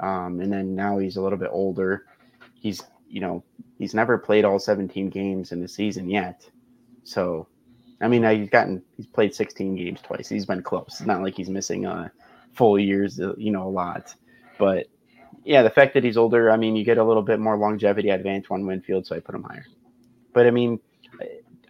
um, 0.01 0.39
and 0.41 0.51
then 0.51 0.75
now 0.75 0.97
he's 0.97 1.15
a 1.15 1.21
little 1.21 1.39
bit 1.39 1.49
older. 1.51 2.05
He's 2.53 2.83
you 3.07 3.21
know 3.21 3.43
he's 3.79 3.93
never 3.93 4.17
played 4.17 4.43
all 4.43 4.59
17 4.59 5.09
games 5.09 5.53
in 5.53 5.61
the 5.61 5.67
season 5.67 6.09
yet, 6.09 6.49
so 7.03 7.47
I 8.01 8.09
mean 8.09 8.23
he's 8.23 8.49
gotten 8.49 8.83
he's 8.97 9.07
played 9.07 9.33
16 9.33 9.75
games 9.77 10.01
twice. 10.01 10.27
He's 10.27 10.45
been 10.45 10.63
close. 10.63 10.87
It's 10.99 11.07
not 11.07 11.21
like 11.21 11.35
he's 11.35 11.49
missing 11.49 11.85
a 11.85 12.11
full 12.53 12.79
years, 12.79 13.19
uh, 13.19 13.33
you 13.37 13.51
know, 13.51 13.67
a 13.67 13.69
lot. 13.69 14.13
But 14.57 14.87
yeah, 15.43 15.63
the 15.63 15.69
fact 15.69 15.93
that 15.95 16.03
he's 16.03 16.17
older, 16.17 16.51
I 16.51 16.57
mean, 16.57 16.75
you 16.75 16.83
get 16.83 16.97
a 16.97 17.03
little 17.03 17.23
bit 17.23 17.39
more 17.39 17.57
longevity 17.57 18.09
of 18.09 18.25
Antoine 18.25 18.65
Winfield, 18.65 19.07
so 19.07 19.15
I 19.15 19.19
put 19.19 19.35
him 19.35 19.43
higher. 19.43 19.65
But 20.33 20.47
I 20.47 20.51
mean, 20.51 20.79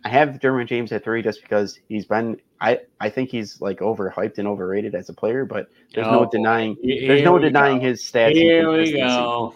I 0.04 0.10
have 0.10 0.39
Derwin 0.39 0.67
James 0.67 0.91
at 0.91 1.04
three 1.04 1.22
just 1.22 1.41
because 1.41 1.80
he's 1.88 2.06
been. 2.06 2.38
I 2.60 2.80
I 3.00 3.10
think 3.10 3.30
he's 3.30 3.62
like 3.62 3.80
overhyped 3.80 4.38
and 4.38 4.48
overrated 4.48 4.96
as 4.96 5.10
a 5.10 5.13
player, 5.13 5.46
but 5.46 5.70
there's 5.94 6.08
oh, 6.08 6.24
no 6.24 6.30
denying. 6.30 6.78
Here 6.82 7.08
there's 7.08 7.24
no 7.24 7.38
denying 7.38 7.80
go. 7.80 7.86
his 7.88 8.02
stats. 8.02 8.34
Here 8.34 8.72
we 8.72 8.91
go. 8.94 9.56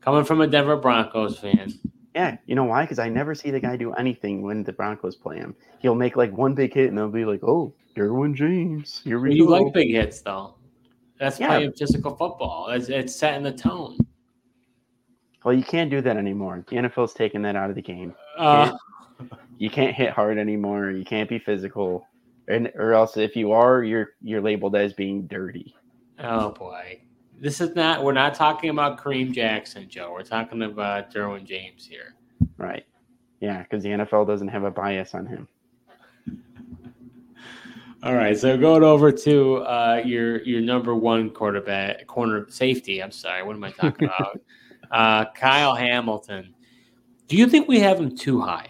Coming 0.00 0.24
from 0.24 0.40
a 0.40 0.46
Denver 0.46 0.76
Broncos 0.76 1.38
fan. 1.38 1.72
Yeah, 2.14 2.36
you 2.46 2.54
know 2.54 2.64
why? 2.64 2.82
Because 2.82 2.98
I 2.98 3.08
never 3.08 3.34
see 3.34 3.50
the 3.50 3.60
guy 3.60 3.76
do 3.76 3.92
anything 3.94 4.42
when 4.42 4.62
the 4.62 4.72
Broncos 4.72 5.16
play 5.16 5.36
him. 5.36 5.54
He'll 5.80 5.94
make 5.94 6.16
like 6.16 6.32
one 6.32 6.54
big 6.54 6.72
hit, 6.72 6.88
and 6.88 6.96
they'll 6.96 7.08
be 7.08 7.24
like, 7.24 7.42
"Oh, 7.42 7.74
Derwin 7.96 8.34
James. 8.34 9.00
Here 9.04 9.18
we 9.18 9.34
you 9.34 9.46
go. 9.46 9.56
You 9.56 9.64
like 9.64 9.72
big 9.72 9.90
hits, 9.90 10.20
though. 10.20 10.54
That's 11.18 11.40
yeah. 11.40 11.48
playing 11.48 11.72
physical 11.72 12.14
football. 12.14 12.68
It's, 12.68 12.88
it's 12.88 13.14
setting 13.14 13.42
the 13.42 13.52
tone. 13.52 13.96
Well, 15.44 15.54
you 15.54 15.62
can't 15.62 15.90
do 15.90 16.00
that 16.02 16.16
anymore. 16.16 16.64
The 16.68 16.76
NFL's 16.76 17.14
taking 17.14 17.40
that 17.42 17.56
out 17.56 17.70
of 17.70 17.76
the 17.76 17.82
game. 17.82 18.14
You, 18.36 18.44
uh, 18.44 18.64
can't, 19.18 19.32
you 19.58 19.70
can't 19.70 19.94
hit 19.94 20.10
hard 20.10 20.38
anymore. 20.38 20.90
You 20.90 21.04
can't 21.04 21.28
be 21.28 21.38
physical, 21.38 22.06
and 22.48 22.70
or 22.74 22.92
else 22.92 23.16
if 23.16 23.36
you 23.36 23.52
are, 23.52 23.84
you're 23.84 24.10
you're 24.20 24.40
labeled 24.40 24.74
as 24.74 24.92
being 24.92 25.28
dirty. 25.28 25.74
Oh 26.18 26.50
boy, 26.50 27.00
this 27.40 27.60
is 27.60 27.76
not. 27.76 28.02
We're 28.02 28.12
not 28.12 28.34
talking 28.34 28.70
about 28.70 28.98
Kareem 28.98 29.32
Jackson, 29.32 29.88
Joe. 29.88 30.10
We're 30.12 30.22
talking 30.22 30.62
about 30.62 31.14
Derwin 31.14 31.44
James 31.44 31.86
here. 31.86 32.16
Right. 32.58 32.84
Yeah, 33.40 33.62
because 33.62 33.84
the 33.84 33.90
NFL 33.90 34.26
doesn't 34.26 34.48
have 34.48 34.64
a 34.64 34.70
bias 34.70 35.14
on 35.14 35.26
him. 35.26 35.46
All 38.06 38.14
right, 38.14 38.38
so 38.38 38.56
going 38.56 38.84
over 38.84 39.10
to 39.10 39.56
uh, 39.64 40.00
your 40.04 40.40
your 40.44 40.60
number 40.60 40.94
one 40.94 41.28
quarterback, 41.28 42.06
corner 42.06 42.46
safety. 42.48 43.02
I'm 43.02 43.10
sorry, 43.10 43.42
what 43.42 43.56
am 43.56 43.64
I 43.64 43.72
talking 43.72 44.06
about? 44.20 44.40
uh, 44.92 45.24
Kyle 45.32 45.74
Hamilton. 45.74 46.54
Do 47.26 47.36
you 47.36 47.48
think 47.48 47.66
we 47.66 47.80
have 47.80 47.98
him 47.98 48.16
too 48.16 48.40
high? 48.40 48.68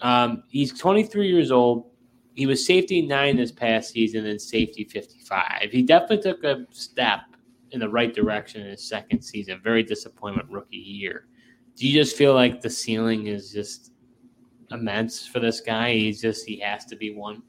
Um, 0.00 0.44
he's 0.48 0.78
23 0.78 1.26
years 1.26 1.50
old. 1.50 1.90
He 2.34 2.46
was 2.46 2.64
safety 2.64 3.02
nine 3.02 3.36
this 3.36 3.50
past 3.50 3.90
season 3.90 4.26
and 4.26 4.40
safety 4.40 4.84
55. 4.84 5.70
He 5.72 5.82
definitely 5.82 6.22
took 6.22 6.44
a 6.44 6.64
step 6.70 7.22
in 7.72 7.80
the 7.80 7.88
right 7.88 8.14
direction 8.14 8.60
in 8.60 8.68
his 8.68 8.88
second 8.88 9.22
season. 9.22 9.60
Very 9.60 9.82
disappointment 9.82 10.48
rookie 10.50 10.76
year. 10.76 11.26
Do 11.74 11.84
you 11.84 11.92
just 12.00 12.16
feel 12.16 12.32
like 12.32 12.60
the 12.60 12.70
ceiling 12.70 13.26
is 13.26 13.50
just 13.50 13.90
immense 14.70 15.26
for 15.26 15.40
this 15.40 15.60
guy? 15.60 15.94
He's 15.94 16.22
just 16.22 16.46
he 16.46 16.60
has 16.60 16.84
to 16.84 16.94
be 16.94 17.12
one. 17.12 17.42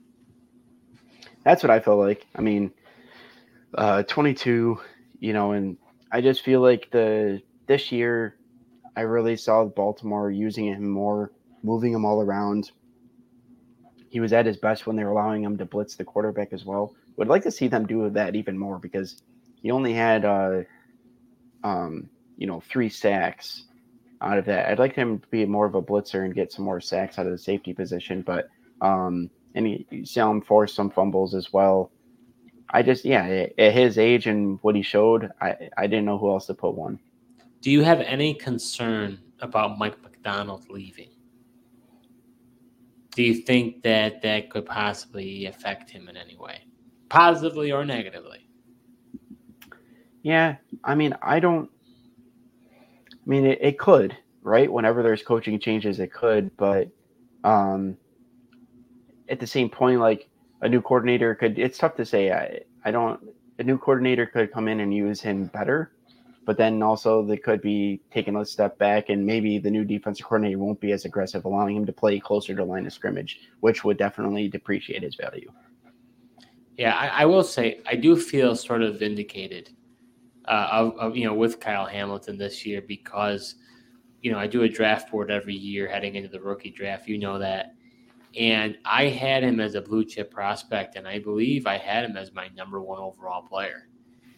That's 1.43 1.63
what 1.63 1.69
I 1.69 1.79
felt 1.79 1.99
like. 1.99 2.25
I 2.35 2.41
mean, 2.41 2.71
uh, 3.73 4.03
22, 4.03 4.79
you 5.19 5.33
know, 5.33 5.51
and 5.51 5.77
I 6.11 6.21
just 6.21 6.43
feel 6.43 6.61
like 6.61 6.89
the 6.91 7.41
this 7.67 7.91
year 7.91 8.35
I 8.95 9.01
really 9.01 9.37
saw 9.37 9.65
Baltimore 9.65 10.31
using 10.31 10.65
him 10.65 10.89
more, 10.89 11.31
moving 11.63 11.93
him 11.93 12.05
all 12.05 12.21
around. 12.21 12.71
He 14.09 14.19
was 14.19 14.33
at 14.33 14.45
his 14.45 14.57
best 14.57 14.87
when 14.87 14.95
they 14.95 15.03
were 15.03 15.11
allowing 15.11 15.43
him 15.43 15.57
to 15.57 15.65
blitz 15.65 15.95
the 15.95 16.03
quarterback 16.03 16.51
as 16.51 16.65
well. 16.65 16.95
Would 17.17 17.27
like 17.27 17.43
to 17.43 17.51
see 17.51 17.67
them 17.67 17.85
do 17.85 18.09
that 18.09 18.35
even 18.35 18.57
more 18.57 18.79
because 18.79 19.21
he 19.61 19.71
only 19.71 19.93
had, 19.93 20.25
uh, 20.25 20.61
um, 21.63 22.09
you 22.37 22.47
know, 22.47 22.59
three 22.59 22.89
sacks 22.89 23.65
out 24.21 24.37
of 24.37 24.45
that. 24.45 24.67
I'd 24.67 24.79
like 24.79 24.95
him 24.95 25.19
to 25.19 25.27
be 25.27 25.45
more 25.45 25.65
of 25.65 25.75
a 25.75 25.81
blitzer 25.81 26.25
and 26.25 26.33
get 26.33 26.51
some 26.51 26.65
more 26.65 26.81
sacks 26.81 27.19
out 27.19 27.25
of 27.25 27.31
the 27.31 27.37
safety 27.37 27.73
position, 27.73 28.21
but 28.21 28.49
um, 28.81 29.29
and 29.55 29.65
he, 29.65 29.87
you 29.89 30.05
saw 30.05 30.29
him 30.31 30.41
force 30.41 30.73
some 30.73 30.89
fumbles 30.89 31.33
as 31.35 31.51
well. 31.51 31.91
I 32.71 32.83
just, 32.83 33.03
yeah, 33.03 33.47
at 33.57 33.73
his 33.73 33.97
age 33.97 34.27
and 34.27 34.59
what 34.61 34.75
he 34.75 34.81
showed, 34.81 35.31
I, 35.41 35.69
I 35.77 35.87
didn't 35.87 36.05
know 36.05 36.17
who 36.17 36.29
else 36.29 36.45
to 36.47 36.53
put 36.53 36.75
one. 36.75 36.99
Do 37.61 37.71
you 37.71 37.83
have 37.83 37.99
any 38.01 38.33
concern 38.35 39.19
about 39.41 39.77
Mike 39.77 40.01
Macdonald 40.03 40.69
leaving? 40.69 41.09
Do 43.15 43.23
you 43.23 43.33
think 43.33 43.81
that 43.83 44.21
that 44.21 44.49
could 44.49 44.65
possibly 44.65 45.47
affect 45.47 45.89
him 45.89 46.07
in 46.07 46.15
any 46.15 46.37
way, 46.37 46.61
positively 47.09 47.71
or 47.71 47.83
negatively? 47.83 48.47
Yeah, 50.21 50.57
I 50.83 50.95
mean, 50.95 51.15
I 51.21 51.39
don't. 51.39 51.69
I 53.11 53.25
mean, 53.25 53.45
it, 53.45 53.59
it 53.61 53.79
could, 53.79 54.15
right? 54.41 54.71
Whenever 54.71 55.01
there's 55.03 55.23
coaching 55.23 55.59
changes, 55.59 55.99
it 55.99 56.13
could, 56.13 56.55
but 56.55 56.89
um, 57.43 57.97
at 59.29 59.39
the 59.39 59.47
same 59.47 59.69
point, 59.69 59.99
like 59.99 60.29
a 60.61 60.69
new 60.69 60.81
coordinator 60.81 61.35
could. 61.35 61.57
It's 61.57 61.77
tough 61.77 61.95
to 61.95 62.05
say. 62.05 62.31
I 62.31 62.61
I 62.83 62.91
don't. 62.91 63.19
A 63.59 63.63
new 63.63 63.77
coordinator 63.77 64.25
could 64.25 64.51
come 64.51 64.67
in 64.67 64.79
and 64.79 64.93
use 64.93 65.21
him 65.21 65.45
better, 65.45 65.91
but 66.45 66.57
then 66.57 66.81
also 66.81 67.25
they 67.25 67.37
could 67.37 67.61
be 67.61 68.01
taking 68.11 68.35
a 68.35 68.45
step 68.45 68.77
back, 68.77 69.09
and 69.09 69.25
maybe 69.25 69.59
the 69.59 69.69
new 69.69 69.83
defensive 69.83 70.25
coordinator 70.25 70.57
won't 70.57 70.79
be 70.79 70.91
as 70.93 71.05
aggressive, 71.05 71.45
allowing 71.45 71.75
him 71.75 71.85
to 71.85 71.93
play 71.93 72.19
closer 72.19 72.55
to 72.55 72.63
line 72.63 72.85
of 72.85 72.93
scrimmage, 72.93 73.41
which 73.59 73.83
would 73.83 73.97
definitely 73.97 74.47
depreciate 74.47 75.03
his 75.03 75.15
value. 75.15 75.51
Yeah, 76.77 76.95
I, 76.95 77.07
I 77.07 77.25
will 77.25 77.43
say 77.43 77.81
I 77.85 77.95
do 77.95 78.15
feel 78.15 78.55
sort 78.55 78.81
of 78.81 78.99
vindicated, 78.99 79.71
uh, 80.45 80.91
of, 80.97 81.17
you 81.17 81.25
know 81.25 81.33
with 81.33 81.59
Kyle 81.59 81.85
Hamilton 81.85 82.37
this 82.37 82.65
year 82.65 82.81
because 82.81 83.55
you 84.21 84.31
know 84.31 84.39
I 84.39 84.47
do 84.47 84.63
a 84.63 84.69
draft 84.69 85.11
board 85.11 85.29
every 85.29 85.55
year 85.55 85.87
heading 85.87 86.15
into 86.15 86.29
the 86.29 86.39
rookie 86.39 86.71
draft. 86.71 87.09
You 87.09 87.17
know 87.17 87.37
that 87.39 87.75
and 88.37 88.77
I 88.85 89.05
had 89.05 89.43
him 89.43 89.59
as 89.59 89.75
a 89.75 89.81
blue 89.81 90.05
chip 90.05 90.31
prospect, 90.31 90.95
and 90.95 91.07
I 91.07 91.19
believe 91.19 91.65
I 91.65 91.77
had 91.77 92.05
him 92.05 92.17
as 92.17 92.33
my 92.33 92.47
number 92.55 92.81
one 92.81 92.99
overall 92.99 93.41
player. 93.41 93.87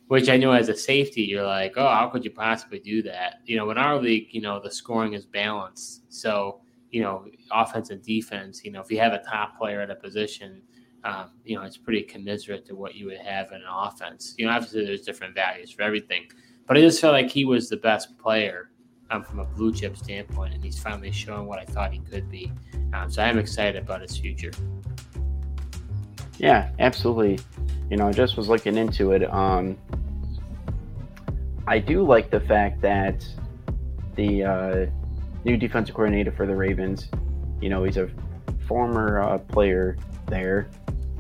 Which 0.08 0.28
I 0.28 0.36
know 0.36 0.52
as 0.52 0.68
a 0.68 0.76
safety, 0.76 1.22
you're 1.22 1.46
like, 1.46 1.74
oh, 1.78 1.88
how 1.88 2.10
could 2.10 2.26
you 2.26 2.32
possibly 2.32 2.80
do 2.80 3.02
that? 3.04 3.36
You 3.46 3.56
know, 3.56 3.72
in 3.72 3.78
our 3.78 3.98
league, 3.98 4.28
you 4.32 4.42
know, 4.42 4.60
the 4.60 4.70
scoring 4.70 5.14
is 5.14 5.26
balanced. 5.26 6.04
So, 6.10 6.60
you 6.90 7.02
know, 7.02 7.28
offense 7.50 7.92
and 7.92 8.02
defense, 8.04 8.66
you 8.66 8.72
know, 8.72 8.82
if 8.82 8.92
you 8.92 9.00
have 9.00 9.14
a 9.14 9.24
top 9.24 9.58
player 9.58 9.80
at 9.80 9.90
a 9.90 9.96
position, 9.96 10.64
um, 11.06 11.32
you 11.46 11.56
know, 11.56 11.64
it's 11.64 11.78
pretty 11.78 12.02
commiserate 12.02 12.66
to 12.66 12.76
what 12.76 12.96
you 12.96 13.06
would 13.06 13.20
have 13.20 13.48
in 13.52 13.62
an 13.62 13.68
offense. 13.70 14.36
You 14.38 14.48
know, 14.48 14.52
obviously 14.52 14.86
there's 14.86 15.02
different 15.02 15.34
values 15.34 15.72
for 15.72 15.82
everything, 15.82 16.26
but 16.68 16.78
I 16.78 16.82
just 16.82 17.00
felt 17.00 17.14
like 17.14 17.30
he 17.30 17.46
was 17.46 17.70
the 17.70 17.78
best 17.78 18.18
player 18.18 18.72
um, 19.12 19.24
from 19.24 19.40
a 19.40 19.46
blue 19.46 19.74
chip 19.74 19.98
standpoint, 19.98 20.54
and 20.54 20.64
he's 20.64 20.80
finally 20.80 21.12
showing 21.12 21.46
what 21.46 21.60
I 21.60 21.66
thought 21.66 21.92
he 21.92 22.00
could 22.00 22.30
be. 22.30 22.52
Um, 22.94 23.12
so 23.12 23.22
I'm 23.22 23.38
excited 23.38 23.82
about 23.82 24.02
his 24.02 24.18
future. 24.18 24.52
Yeah, 26.38 26.72
absolutely. 26.80 27.40
You 27.90 27.98
know, 27.98 28.08
I 28.08 28.12
just 28.12 28.38
was 28.38 28.48
looking 28.48 28.78
into 28.78 29.12
it. 29.12 29.32
Um, 29.32 29.78
I 31.68 31.78
do 31.78 32.04
like 32.04 32.32
the 32.32 32.40
fact 32.40 32.82
that 32.82 33.28
the 34.16 34.44
uh, 34.44 34.86
new 35.44 35.58
defensive 35.58 35.94
coordinator 35.94 36.32
for 36.32 36.48
the 36.48 36.56
Ravens, 36.56 37.10
you 37.62 37.70
know, 37.70 37.84
he's 37.84 37.98
a 37.98 38.10
former 38.68 39.22
uh, 39.22 39.38
player 39.38 39.98
there, 40.28 40.70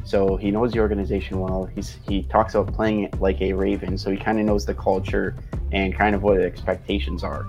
so 0.03 0.37
he 0.37 0.49
knows 0.49 0.71
the 0.71 0.79
organization 0.79 1.39
well. 1.39 1.69
He's 1.75 1.99
he 2.07 2.23
talks 2.23 2.55
about 2.55 2.73
playing 2.73 3.03
it 3.03 3.21
like 3.21 3.39
a 3.41 3.53
Raven, 3.53 3.97
so 3.97 4.09
he 4.09 4.17
kind 4.17 4.39
of 4.39 4.45
knows 4.45 4.65
the 4.65 4.73
culture 4.73 5.35
and 5.71 5.95
kind 5.95 6.15
of 6.15 6.23
what 6.23 6.37
the 6.37 6.45
expectations 6.45 7.23
are. 7.23 7.45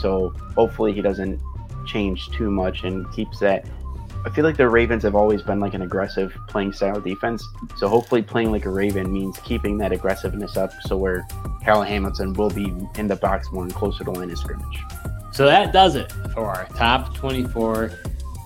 So 0.00 0.30
hopefully 0.54 0.92
he 0.92 1.02
doesn't 1.02 1.40
change 1.86 2.30
too 2.30 2.50
much 2.50 2.84
and 2.84 3.10
keeps 3.12 3.38
that. 3.40 3.66
I 4.24 4.30
feel 4.30 4.44
like 4.44 4.56
the 4.56 4.68
Ravens 4.68 5.04
have 5.04 5.14
always 5.14 5.42
been 5.42 5.60
like 5.60 5.74
an 5.74 5.82
aggressive 5.82 6.36
playing 6.48 6.72
style 6.72 7.00
defense. 7.00 7.46
So 7.76 7.88
hopefully 7.88 8.22
playing 8.22 8.50
like 8.50 8.64
a 8.64 8.70
Raven 8.70 9.12
means 9.12 9.38
keeping 9.38 9.78
that 9.78 9.92
aggressiveness 9.92 10.56
up 10.56 10.72
so 10.82 10.96
where 10.96 11.26
Kyle 11.64 11.82
Hamilton 11.82 12.32
will 12.34 12.50
be 12.50 12.74
in 12.96 13.06
the 13.06 13.16
box 13.16 13.50
more 13.52 13.62
and 13.62 13.74
closer 13.74 14.04
to 14.04 14.10
line 14.10 14.30
of 14.30 14.38
scrimmage. 14.38 14.84
So 15.32 15.46
that 15.46 15.72
does 15.72 15.94
it 15.94 16.12
for 16.34 16.46
our 16.46 16.66
top 16.76 17.14
24 17.14 17.92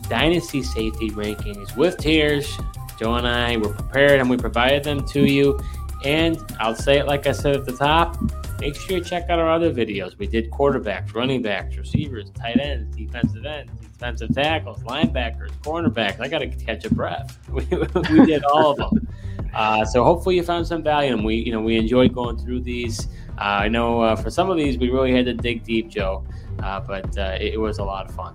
dynasty 0.08 0.62
safety 0.62 1.10
rankings 1.10 1.74
with 1.76 1.96
tiers. 1.96 2.58
Joe 2.98 3.14
and 3.14 3.26
I 3.26 3.56
were 3.56 3.70
prepared 3.70 4.20
and 4.20 4.28
we 4.28 4.36
provided 4.36 4.84
them 4.84 5.04
to 5.06 5.24
you. 5.24 5.58
And 6.04 6.38
I'll 6.60 6.74
say 6.74 6.98
it 6.98 7.06
like 7.06 7.26
I 7.26 7.32
said 7.32 7.56
at 7.56 7.64
the 7.64 7.72
top 7.72 8.18
make 8.62 8.76
sure 8.76 8.98
you 8.98 9.02
check 9.02 9.28
out 9.28 9.40
our 9.40 9.50
other 9.50 9.74
videos. 9.74 10.16
We 10.16 10.28
did 10.28 10.48
quarterbacks, 10.52 11.14
running 11.16 11.42
backs, 11.42 11.76
receivers, 11.76 12.30
tight 12.30 12.60
ends, 12.60 12.94
defensive 12.96 13.44
ends, 13.44 13.72
defensive 13.80 14.32
tackles, 14.32 14.84
linebackers, 14.84 15.50
cornerbacks. 15.64 16.20
I 16.20 16.28
got 16.28 16.38
to 16.38 16.46
catch 16.46 16.84
a 16.84 16.94
breath. 16.94 17.38
We, 17.52 17.64
we 17.66 18.24
did 18.24 18.44
all 18.44 18.70
of 18.70 18.76
them. 18.78 19.08
Uh, 19.54 19.84
so 19.84 20.02
hopefully 20.02 20.34
you 20.34 20.42
found 20.42 20.66
some 20.66 20.82
value, 20.82 21.12
and 21.12 21.22
we 21.22 21.34
you 21.34 21.52
know 21.52 21.60
we 21.60 21.76
enjoyed 21.76 22.14
going 22.14 22.38
through 22.38 22.62
these. 22.62 23.08
Uh, 23.36 23.64
I 23.64 23.68
know 23.68 24.00
uh, 24.00 24.16
for 24.16 24.30
some 24.30 24.48
of 24.48 24.56
these 24.56 24.78
we 24.78 24.88
really 24.88 25.12
had 25.12 25.26
to 25.26 25.34
dig 25.34 25.62
deep, 25.62 25.90
Joe, 25.90 26.24
uh, 26.62 26.80
but 26.80 27.18
uh, 27.18 27.36
it, 27.38 27.52
it, 27.52 27.60
was 27.60 27.76
a 27.76 27.84
lot 27.84 28.08
of 28.08 28.14
fun. 28.14 28.34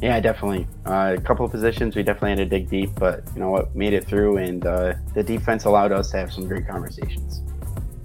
Yeah, 0.00 0.20
definitely. 0.20 0.68
Uh, 0.86 1.16
a 1.18 1.20
couple 1.20 1.44
of 1.44 1.50
positions 1.50 1.96
we 1.96 2.04
definitely 2.04 2.30
had 2.30 2.38
to 2.38 2.44
dig 2.44 2.70
deep, 2.70 2.90
but 2.94 3.24
you 3.34 3.40
know 3.40 3.50
what, 3.50 3.74
made 3.74 3.92
it 3.92 4.06
through, 4.06 4.36
and 4.36 4.62
the 4.62 5.24
defense 5.24 5.64
allowed 5.64 5.90
us 5.90 6.12
to 6.12 6.18
have 6.18 6.32
some 6.32 6.46
great 6.46 6.68
conversations. 6.68 7.42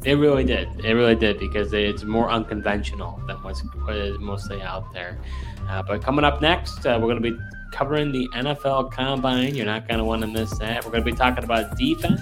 It 0.06 0.20
really 0.20 0.44
did. 0.44 0.86
It 0.86 0.94
really 0.94 1.16
did 1.16 1.40
because 1.40 1.74
it's 1.74 2.04
more 2.04 2.30
unconventional 2.30 3.20
than 3.26 3.38
what's 3.38 3.64
mostly 4.20 4.62
out 4.62 4.94
there. 4.94 5.18
Uh, 5.68 5.82
but 5.82 6.04
coming 6.04 6.24
up 6.24 6.42
next, 6.42 6.86
uh, 6.86 7.00
we're 7.02 7.08
going 7.08 7.22
to 7.22 7.32
be 7.32 7.38
covering 7.72 8.12
the 8.12 8.28
NFL 8.30 8.92
Combine. 8.92 9.56
You're 9.56 9.66
not 9.66 9.88
going 9.88 9.98
to 9.98 10.04
want 10.04 10.22
to 10.22 10.28
miss 10.28 10.56
that. 10.60 10.86
We're 10.86 10.92
going 10.92 11.04
to 11.04 11.12
be 11.12 11.18
talking 11.18 11.44
about 11.44 11.76
defense 11.76 12.22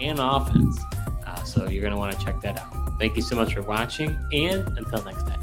and 0.00 0.18
offense. 0.18 0.78
Uh, 1.26 1.42
so 1.42 1.68
you're 1.68 1.80
going 1.80 1.94
to 1.94 1.98
want 1.98 2.18
to 2.18 2.24
check 2.24 2.40
that 2.42 2.58
out. 2.60 2.98
Thank 2.98 3.16
you 3.16 3.22
so 3.22 3.34
much 3.34 3.54
for 3.54 3.62
watching, 3.62 4.10
and 4.32 4.68
until 4.76 5.02
next 5.02 5.26
time. 5.26 5.39